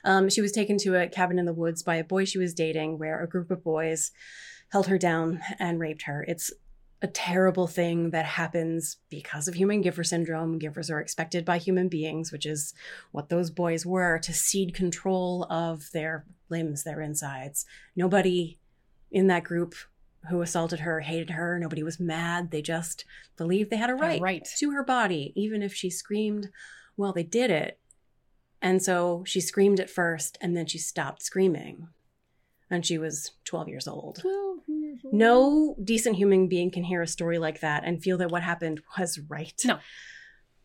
Um, 0.03 0.29
she 0.29 0.41
was 0.41 0.51
taken 0.51 0.77
to 0.79 0.95
a 0.95 1.07
cabin 1.07 1.37
in 1.37 1.45
the 1.45 1.53
woods 1.53 1.83
by 1.83 1.95
a 1.95 2.03
boy 2.03 2.25
she 2.25 2.39
was 2.39 2.53
dating 2.53 2.97
where 2.97 3.21
a 3.21 3.29
group 3.29 3.51
of 3.51 3.63
boys 3.63 4.11
held 4.69 4.87
her 4.87 4.97
down 4.97 5.41
and 5.59 5.79
raped 5.79 6.03
her. 6.03 6.25
It's 6.27 6.51
a 7.03 7.07
terrible 7.07 7.67
thing 7.67 8.11
that 8.11 8.25
happens 8.25 8.97
because 9.09 9.47
of 9.47 9.53
human 9.53 9.81
giver 9.81 10.05
syndrome. 10.05 10.57
Givers 10.57 10.89
are 10.89 11.01
expected 11.01 11.43
by 11.43 11.57
human 11.57 11.89
beings, 11.89 12.31
which 12.31 12.45
is 12.45 12.73
what 13.11 13.29
those 13.29 13.51
boys 13.51 13.85
were, 13.85 14.19
to 14.19 14.33
cede 14.33 14.73
control 14.73 15.43
of 15.49 15.91
their 15.91 16.25
limbs, 16.49 16.83
their 16.83 17.01
insides. 17.01 17.65
Nobody 17.95 18.57
in 19.11 19.27
that 19.27 19.43
group 19.43 19.75
who 20.29 20.41
assaulted 20.41 20.81
her 20.81 21.01
hated 21.01 21.31
her. 21.31 21.59
Nobody 21.59 21.83
was 21.83 21.99
mad. 21.99 22.51
They 22.51 22.61
just 22.61 23.05
believed 23.37 23.69
they 23.69 23.77
had 23.77 23.89
a 23.89 23.95
right, 23.95 24.21
right. 24.21 24.47
to 24.57 24.71
her 24.71 24.83
body, 24.83 25.33
even 25.35 25.61
if 25.61 25.73
she 25.73 25.89
screamed. 25.89 26.49
Well, 26.95 27.13
they 27.13 27.23
did 27.23 27.51
it. 27.51 27.79
And 28.61 28.81
so 28.81 29.23
she 29.25 29.41
screamed 29.41 29.79
at 29.79 29.89
first 29.89 30.37
and 30.39 30.55
then 30.55 30.65
she 30.65 30.77
stopped 30.77 31.21
screaming. 31.21 31.89
And 32.69 32.85
she 32.85 32.97
was 32.97 33.31
12 33.45 33.67
years 33.67 33.87
old. 33.87 34.23
No 35.11 35.75
decent 35.83 36.15
human 36.15 36.47
being 36.47 36.71
can 36.71 36.83
hear 36.83 37.01
a 37.01 37.07
story 37.07 37.37
like 37.37 37.59
that 37.59 37.83
and 37.83 38.01
feel 38.01 38.17
that 38.19 38.31
what 38.31 38.41
happened 38.41 38.81
was 38.97 39.19
right. 39.27 39.59
No. 39.65 39.79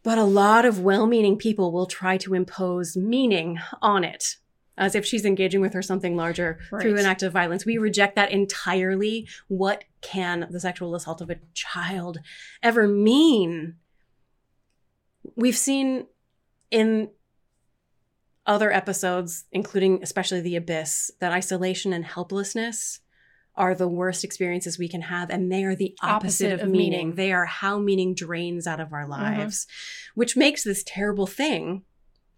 But 0.05 0.17
a 0.17 0.25
lot 0.25 0.65
of 0.65 0.81
well 0.81 1.07
meaning 1.07 1.37
people 1.37 1.73
will 1.73 1.87
try 1.87 2.17
to 2.19 2.35
impose 2.35 2.97
meaning 2.97 3.59
on 3.83 4.05
it 4.05 4.37
as 4.79 4.95
if 4.95 5.05
she's 5.05 5.25
engaging 5.25 5.61
with 5.61 5.75
her 5.75 5.83
something 5.83 6.17
larger 6.17 6.59
through 6.81 6.97
an 6.97 7.05
act 7.05 7.23
of 7.23 7.33
violence. 7.33 7.67
We 7.67 7.77
reject 7.77 8.17
that 8.17 8.31
entirely. 8.31 9.29
What 9.49 9.85
can 10.01 10.47
the 10.51 10.61
sexual 10.61 10.95
assault 10.95 11.21
of 11.21 11.29
a 11.29 11.41
child 11.53 12.19
ever 12.63 12.87
mean? 12.87 13.75
We've 15.37 15.57
seen 15.57 16.07
in 16.71 17.11
other 18.47 18.73
episodes, 18.73 19.45
including 19.53 20.01
especially 20.03 20.41
The 20.41 20.57
Abyss, 20.57 21.11
that 21.21 21.33
isolation 21.33 21.93
and 21.93 22.05
helplessness 22.05 23.01
are 23.57 23.75
the 23.75 23.89
worst 23.89 24.23
experiences 24.23 24.79
we 24.79 24.89
can 24.89 25.03
have, 25.03 25.31
and 25.31 25.51
they 25.51 25.65
are 25.65 25.75
the 25.75 25.97
opposite, 26.01 26.53
Opposite 26.53 26.53
of, 26.53 26.61
of 26.61 26.69
meaning. 26.69 26.91
meaning. 26.91 27.15
They 27.17 27.33
are 27.33 27.45
how 27.45 27.79
meaning 27.79 28.15
drains 28.15 28.69
out 28.69 28.79
of 28.79 28.93
our 28.93 29.03
uh-huh. 29.03 29.39
lives, 29.39 29.67
which 30.15 30.37
makes 30.37 30.63
this 30.63 30.85
terrible 30.87 31.27
thing 31.27 31.83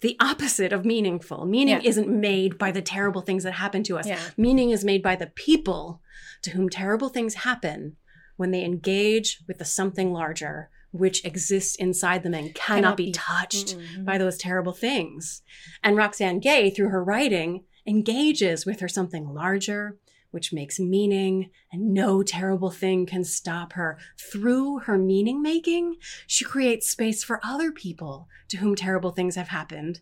the 0.00 0.16
opposite 0.20 0.72
of 0.72 0.84
meaningful. 0.84 1.44
Meaning 1.44 1.80
Yeah. 1.82 1.88
isn't 1.88 2.08
made 2.08 2.56
by 2.58 2.70
the 2.70 2.82
terrible 2.82 3.20
things 3.20 3.44
that 3.44 3.52
happen 3.52 3.82
to 3.84 3.98
us. 3.98 4.06
Yeah. 4.06 4.18
Meaning 4.36 4.70
is 4.70 4.84
made 4.84 5.02
by 5.02 5.16
the 5.16 5.26
people 5.28 6.00
to 6.42 6.50
whom 6.50 6.68
terrible 6.68 7.08
things 7.08 7.34
happen 7.34 7.96
when 8.36 8.50
they 8.50 8.64
engage 8.64 9.42
with 9.46 9.58
the 9.58 9.64
something 9.64 10.12
larger, 10.12 10.70
which 10.92 11.22
exists 11.24 11.76
inside 11.76 12.22
them 12.22 12.32
and 12.34 12.54
cannot, 12.54 12.76
Cannot 12.82 12.96
be, 12.96 13.06
be- 13.06 13.12
touched 13.12 13.76
Mm-mm. 13.76 14.04
by 14.06 14.16
those 14.16 14.38
terrible 14.38 14.72
things. 14.72 15.42
And 15.84 15.96
Roxane 15.96 16.40
Gay, 16.40 16.70
through 16.70 16.88
her 16.88 17.04
writing, 17.04 17.64
engages 17.86 18.64
with 18.64 18.80
her 18.80 18.88
something 18.88 19.34
larger, 19.34 19.98
which 20.30 20.52
makes 20.52 20.78
meaning, 20.78 21.50
and 21.72 21.92
no 21.92 22.22
terrible 22.22 22.70
thing 22.70 23.06
can 23.06 23.24
stop 23.24 23.72
her. 23.74 23.98
Through 24.18 24.80
her 24.80 24.98
meaning 24.98 25.42
making, 25.42 25.96
she 26.26 26.44
creates 26.44 26.90
space 26.90 27.24
for 27.24 27.40
other 27.44 27.72
people 27.72 28.28
to 28.48 28.58
whom 28.58 28.74
terrible 28.74 29.10
things 29.10 29.36
have 29.36 29.48
happened 29.48 30.00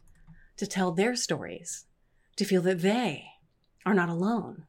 to 0.57 0.67
tell 0.67 0.93
their 0.93 1.17
stories, 1.17 1.87
to 2.37 2.45
feel 2.45 2.63
that 2.63 2.83
they 2.83 3.27
are 3.87 3.95
not 3.95 4.09
alone, 4.09 4.65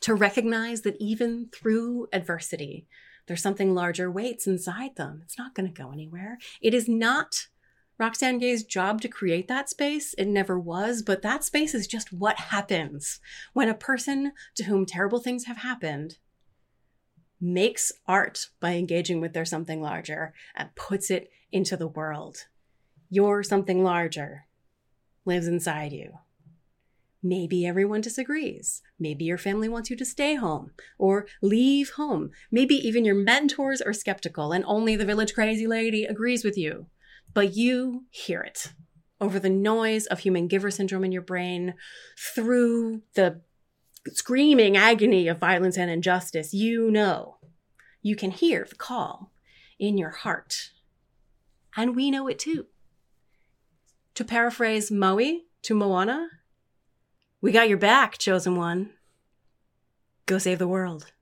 to 0.00 0.14
recognize 0.14 0.82
that 0.82 0.96
even 0.98 1.48
through 1.52 2.08
adversity, 2.12 2.86
there's 3.26 3.42
something 3.42 3.74
larger 3.74 4.10
waits 4.10 4.46
inside 4.46 4.96
them. 4.96 5.20
It's 5.24 5.38
not 5.38 5.54
going 5.54 5.72
to 5.72 5.82
go 5.82 5.92
anywhere. 5.92 6.38
It 6.60 6.74
is 6.74 6.88
not 6.88 7.46
Roxane 7.98 8.38
Gay's 8.38 8.64
job 8.64 9.00
to 9.02 9.08
create 9.08 9.48
that 9.48 9.68
space. 9.68 10.14
It 10.14 10.26
never 10.26 10.58
was, 10.58 11.02
but 11.02 11.22
that 11.22 11.44
space 11.44 11.74
is 11.74 11.86
just 11.86 12.12
what 12.12 12.38
happens 12.38 13.20
when 13.52 13.68
a 13.68 13.74
person 13.74 14.32
to 14.56 14.64
whom 14.64 14.86
terrible 14.86 15.20
things 15.20 15.44
have 15.44 15.58
happened 15.58 16.16
makes 17.40 17.92
art 18.06 18.48
by 18.60 18.74
engaging 18.74 19.20
with 19.20 19.32
their 19.32 19.44
something 19.44 19.82
larger 19.82 20.32
and 20.54 20.74
puts 20.74 21.10
it 21.10 21.28
into 21.50 21.76
the 21.76 21.88
world. 21.88 22.46
Your 23.10 23.42
something 23.42 23.82
larger 23.84 24.46
lives 25.24 25.46
inside 25.46 25.92
you. 25.92 26.12
Maybe 27.22 27.66
everyone 27.66 28.00
disagrees. 28.00 28.82
Maybe 28.98 29.24
your 29.24 29.38
family 29.38 29.68
wants 29.68 29.90
you 29.90 29.96
to 29.96 30.04
stay 30.04 30.34
home 30.34 30.72
or 30.98 31.26
leave 31.40 31.90
home. 31.90 32.30
Maybe 32.50 32.74
even 32.74 33.04
your 33.04 33.14
mentors 33.14 33.80
are 33.80 33.92
skeptical 33.92 34.52
and 34.52 34.64
only 34.66 34.96
the 34.96 35.04
village 35.04 35.34
crazy 35.34 35.66
lady 35.66 36.04
agrees 36.04 36.42
with 36.42 36.56
you. 36.56 36.86
But 37.34 37.56
you 37.56 38.04
hear 38.10 38.40
it 38.40 38.72
over 39.20 39.38
the 39.38 39.50
noise 39.50 40.06
of 40.06 40.18
human 40.18 40.48
giver 40.48 40.70
syndrome 40.70 41.04
in 41.04 41.12
your 41.12 41.22
brain, 41.22 41.74
through 42.18 43.02
the 43.14 43.40
screaming 44.08 44.76
agony 44.76 45.28
of 45.28 45.38
violence 45.38 45.78
and 45.78 45.90
injustice. 45.90 46.52
You 46.52 46.90
know, 46.90 47.36
you 48.02 48.16
can 48.16 48.32
hear 48.32 48.66
the 48.68 48.74
call 48.74 49.30
in 49.78 49.96
your 49.96 50.10
heart. 50.10 50.70
And 51.76 51.94
we 51.94 52.10
know 52.10 52.26
it 52.26 52.38
too. 52.38 52.66
To 54.14 54.24
paraphrase 54.24 54.90
Maui 54.90 55.44
to 55.62 55.74
Moana, 55.74 56.28
we 57.40 57.52
got 57.52 57.68
your 57.68 57.78
back, 57.78 58.18
chosen 58.18 58.56
one. 58.56 58.90
Go 60.26 60.38
save 60.38 60.58
the 60.58 60.68
world. 60.68 61.12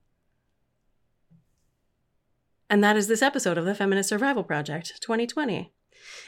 And 2.69 2.83
that 2.83 2.97
is 2.97 3.07
this 3.07 3.21
episode 3.21 3.57
of 3.57 3.65
the 3.65 3.75
Feminist 3.75 4.09
Survival 4.09 4.43
Project 4.43 5.01
2020. 5.01 5.71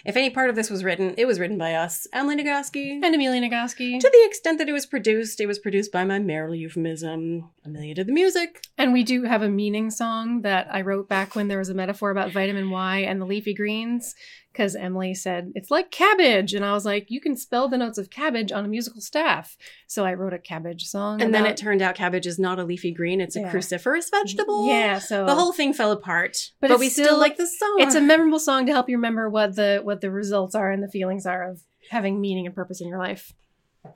If 0.05 0.17
any 0.17 0.29
part 0.29 0.49
of 0.49 0.55
this 0.55 0.69
was 0.69 0.83
written, 0.83 1.13
it 1.17 1.25
was 1.25 1.39
written 1.39 1.57
by 1.57 1.73
us, 1.73 2.07
Emily 2.13 2.35
Nagoski. 2.35 2.99
And 3.03 3.15
Amelia 3.15 3.41
Nagoski. 3.41 3.99
To 3.99 4.09
the 4.09 4.25
extent 4.25 4.57
that 4.57 4.69
it 4.69 4.73
was 4.73 4.85
produced, 4.85 5.39
it 5.39 5.47
was 5.47 5.59
produced 5.59 5.91
by 5.91 6.03
my 6.03 6.19
marital 6.19 6.55
euphemism. 6.55 7.49
Amelia 7.65 7.95
did 7.95 8.07
the 8.07 8.13
music. 8.13 8.61
And 8.77 8.91
we 8.93 9.03
do 9.03 9.23
have 9.23 9.41
a 9.41 9.49
meaning 9.49 9.89
song 9.89 10.41
that 10.41 10.67
I 10.71 10.81
wrote 10.81 11.07
back 11.07 11.35
when 11.35 11.47
there 11.47 11.59
was 11.59 11.69
a 11.69 11.73
metaphor 11.73 12.11
about 12.11 12.31
vitamin 12.31 12.69
Y 12.69 12.99
and 12.99 13.21
the 13.21 13.25
leafy 13.25 13.53
greens. 13.53 14.15
Because 14.51 14.75
Emily 14.75 15.15
said, 15.15 15.51
it's 15.55 15.71
like 15.71 15.89
cabbage. 15.89 16.53
And 16.53 16.63
I 16.63 16.73
was 16.73 16.85
like, 16.85 17.09
you 17.09 17.19
can 17.19 17.35
spell 17.35 17.67
the 17.67 17.77
notes 17.77 17.97
of 17.97 18.11
cabbage 18.11 18.51
on 18.51 18.63
a 18.63 18.67
musical 18.67 19.01
staff. 19.01 19.57
So 19.87 20.05
I 20.05 20.13
wrote 20.13 20.33
a 20.33 20.37
cabbage 20.37 20.83
song. 20.85 21.21
And 21.23 21.33
then 21.33 21.47
it 21.47 21.57
turned 21.57 21.81
out 21.81 21.95
cabbage 21.95 22.27
is 22.27 22.37
not 22.37 22.59
a 22.59 22.63
leafy 22.63 22.91
green, 22.93 23.19
it's 23.19 23.35
a 23.35 23.39
Yeah. 23.39 23.51
cruciferous 23.51 24.11
vegetable. 24.11 24.67
Yeah, 24.67 24.99
so 24.99 25.25
The 25.25 25.33
whole 25.33 25.53
thing 25.53 25.73
fell 25.73 25.91
apart. 25.91 26.51
But, 26.61 26.67
But 26.69 26.79
we 26.79 26.89
still, 26.89 27.05
still- 27.05 27.19
like 27.19 27.37
the 27.37 27.47
song. 27.47 27.77
it's 27.79 27.95
a 27.95 28.01
memorable 28.01 28.37
song 28.39 28.67
to 28.67 28.71
help 28.73 28.89
you 28.89 28.97
remember 28.97 29.27
what 29.27 29.55
the 29.55 29.81
what 29.83 30.01
the 30.01 30.11
results 30.11 30.53
are 30.53 30.69
and 30.71 30.83
the 30.83 30.87
feelings 30.87 31.25
are 31.25 31.49
of 31.49 31.61
having 31.89 32.21
meaning 32.21 32.45
and 32.45 32.53
purpose 32.53 32.79
in 32.79 32.87
your 32.87 32.99
life. 32.99 33.33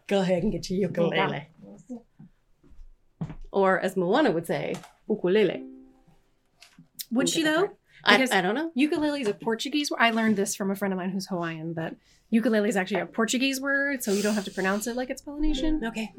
Go 0.08 0.21
ahead 0.21 0.41
and 0.41 0.51
get 0.51 0.69
your 0.71 0.80
ukulele. 0.89 1.47
Or 3.57 3.79
as 3.79 3.97
Moana 3.97 4.29
would 4.29 4.45
say, 4.45 4.75
ukulele. 5.09 5.63
Would 7.11 7.27
she 7.27 7.41
though? 7.41 7.71
I, 8.03 8.27
I 8.31 8.41
don't 8.41 8.53
know. 8.53 8.71
Ukulele 8.75 9.21
is 9.21 9.27
a 9.27 9.33
Portuguese 9.33 9.89
word. 9.89 9.99
I 9.99 10.11
learned 10.11 10.35
this 10.35 10.55
from 10.55 10.69
a 10.69 10.75
friend 10.75 10.93
of 10.93 10.99
mine 10.99 11.09
who's 11.09 11.25
Hawaiian 11.25 11.73
that 11.73 11.95
ukulele 12.29 12.69
is 12.69 12.77
actually 12.77 13.01
a 13.01 13.07
Portuguese 13.07 13.59
word, 13.59 14.03
so 14.03 14.11
you 14.11 14.21
don't 14.21 14.35
have 14.35 14.45
to 14.45 14.51
pronounce 14.51 14.85
it 14.85 14.95
like 14.95 15.09
it's 15.09 15.23
Polynesian. 15.23 15.83
Okay. 15.83 16.13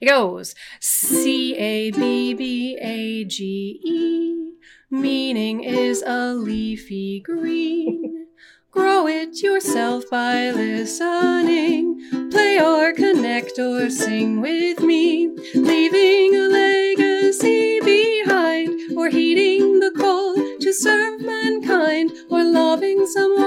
It 0.00 0.06
goes 0.08 0.54
C 0.80 1.54
A 1.56 1.90
B 1.90 2.32
B 2.32 2.78
A 2.80 3.24
G 3.26 3.80
E, 3.84 4.52
meaning 4.90 5.62
is 5.62 6.02
a 6.06 6.32
leafy 6.32 7.20
green. 7.20 8.28
Grow 8.70 9.06
it 9.06 9.42
yourself 9.42 10.04
by 10.10 10.50
listening. 10.50 11.83
Play 12.30 12.60
or 12.60 12.92
connect 12.92 13.58
or 13.58 13.90
sing 13.90 14.40
with 14.40 14.80
me, 14.80 15.28
leaving 15.54 16.34
a 16.34 16.48
legacy 16.48 17.80
behind, 17.80 18.96
or 18.96 19.08
heeding 19.08 19.80
the 19.80 19.90
call 19.96 20.34
to 20.34 20.72
serve 20.72 21.20
mankind, 21.20 22.12
or 22.30 22.44
loving 22.44 23.06
someone, 23.06 23.40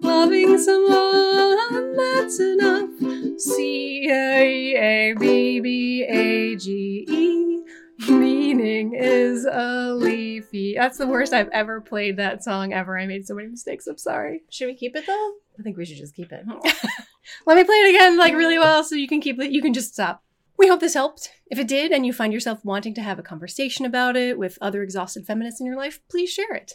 loving 0.00 0.58
someone. 0.58 1.96
That's 1.96 2.40
enough. 2.40 2.90
C 3.38 4.08
A 4.10 4.74
A 4.76 5.14
B 5.14 5.60
B 5.60 6.04
A 6.08 6.56
G 6.56 7.04
E. 7.08 7.62
Meaning 8.10 8.94
is 8.94 9.44
a 9.44 9.94
leafy. 9.94 10.74
That's 10.76 10.98
the 10.98 11.06
worst 11.06 11.32
I've 11.32 11.48
ever 11.48 11.80
played 11.80 12.16
that 12.16 12.42
song 12.42 12.72
ever. 12.72 12.98
I 12.98 13.06
made 13.06 13.26
so 13.26 13.34
many 13.34 13.48
mistakes. 13.48 13.86
I'm 13.86 13.98
sorry. 13.98 14.42
Should 14.50 14.66
we 14.66 14.74
keep 14.74 14.96
it 14.96 15.06
though? 15.06 15.32
I 15.58 15.62
think 15.62 15.76
we 15.76 15.84
should 15.84 15.98
just 15.98 16.14
keep 16.14 16.32
it. 16.32 16.44
Let 17.46 17.56
me 17.56 17.64
play 17.64 17.76
it 17.76 17.94
again, 17.94 18.18
like 18.18 18.34
really 18.34 18.58
well, 18.58 18.84
so 18.84 18.94
you 18.94 19.08
can 19.08 19.20
keep 19.20 19.40
it. 19.40 19.50
You 19.50 19.62
can 19.62 19.74
just 19.74 19.92
stop. 19.92 20.22
We 20.56 20.68
hope 20.68 20.80
this 20.80 20.94
helped. 20.94 21.30
If 21.46 21.58
it 21.58 21.68
did, 21.68 21.92
and 21.92 22.06
you 22.06 22.12
find 22.12 22.32
yourself 22.32 22.64
wanting 22.64 22.94
to 22.94 23.02
have 23.02 23.18
a 23.18 23.22
conversation 23.22 23.84
about 23.84 24.16
it 24.16 24.38
with 24.38 24.58
other 24.60 24.82
exhausted 24.82 25.26
feminists 25.26 25.60
in 25.60 25.66
your 25.66 25.76
life, 25.76 26.00
please 26.08 26.30
share 26.30 26.54
it. 26.54 26.74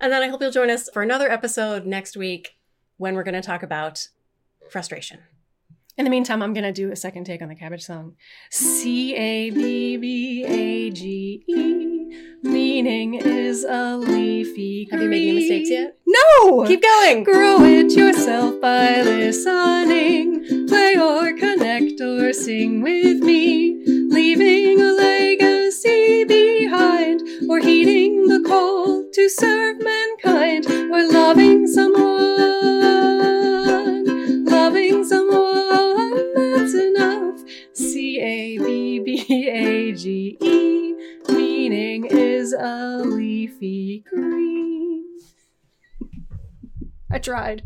And 0.00 0.12
then 0.12 0.22
I 0.22 0.28
hope 0.28 0.40
you'll 0.40 0.50
join 0.50 0.70
us 0.70 0.88
for 0.92 1.02
another 1.02 1.30
episode 1.30 1.86
next 1.86 2.16
week 2.16 2.56
when 2.96 3.14
we're 3.14 3.24
going 3.24 3.34
to 3.34 3.46
talk 3.46 3.62
about 3.62 4.08
frustration. 4.70 5.20
In 5.98 6.04
the 6.04 6.10
meantime, 6.10 6.42
I'm 6.42 6.54
gonna 6.54 6.72
do 6.72 6.92
a 6.92 6.96
second 6.96 7.24
take 7.24 7.42
on 7.42 7.48
the 7.48 7.56
cabbage 7.56 7.82
song. 7.82 8.14
C 8.50 9.16
A 9.16 9.50
B 9.50 9.96
B 9.96 10.44
A 10.44 10.90
G 10.90 11.42
E, 11.48 12.38
meaning 12.44 13.14
is 13.14 13.64
a 13.64 13.96
leafy. 13.96 14.86
Have 14.92 15.02
you 15.02 15.08
made 15.08 15.28
any 15.28 15.40
mistakes 15.40 15.70
yet? 15.70 15.97
No. 16.18 16.64
Keep 16.66 16.82
going. 16.82 17.24
Grow 17.24 17.62
it 17.64 17.92
yourself 17.96 18.60
by 18.60 19.02
listening. 19.02 20.66
Play 20.68 20.96
or 20.98 21.32
connect 21.34 22.00
or 22.00 22.32
sing 22.32 22.82
with 22.82 23.18
me, 23.22 23.76
leaving 23.86 24.80
a 24.80 24.92
legacy 24.92 26.24
behind. 26.24 27.22
Or 27.48 27.60
heeding 27.60 28.26
the 28.28 28.40
call 28.46 29.04
to 29.12 29.28
serve 29.28 29.80
mankind. 29.80 30.66
We're 30.90 31.08
loving 31.10 31.66
someone, 31.66 32.44
loving 34.44 35.04
someone. 35.04 36.34
That's 36.34 36.74
enough. 36.74 37.40
C 37.72 38.20
A 38.20 38.58
B 38.58 39.00
B 39.00 39.48
A 39.48 39.92
G 39.92 40.36
E. 40.40 40.94
Meaning 41.28 42.06
is 42.06 42.52
a 42.52 43.02
leafy 43.04 44.04
green. 44.10 44.57
I 47.10 47.18
tried. 47.18 47.62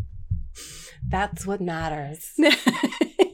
That's 1.08 1.46
what 1.46 1.60
matters. 1.60 2.32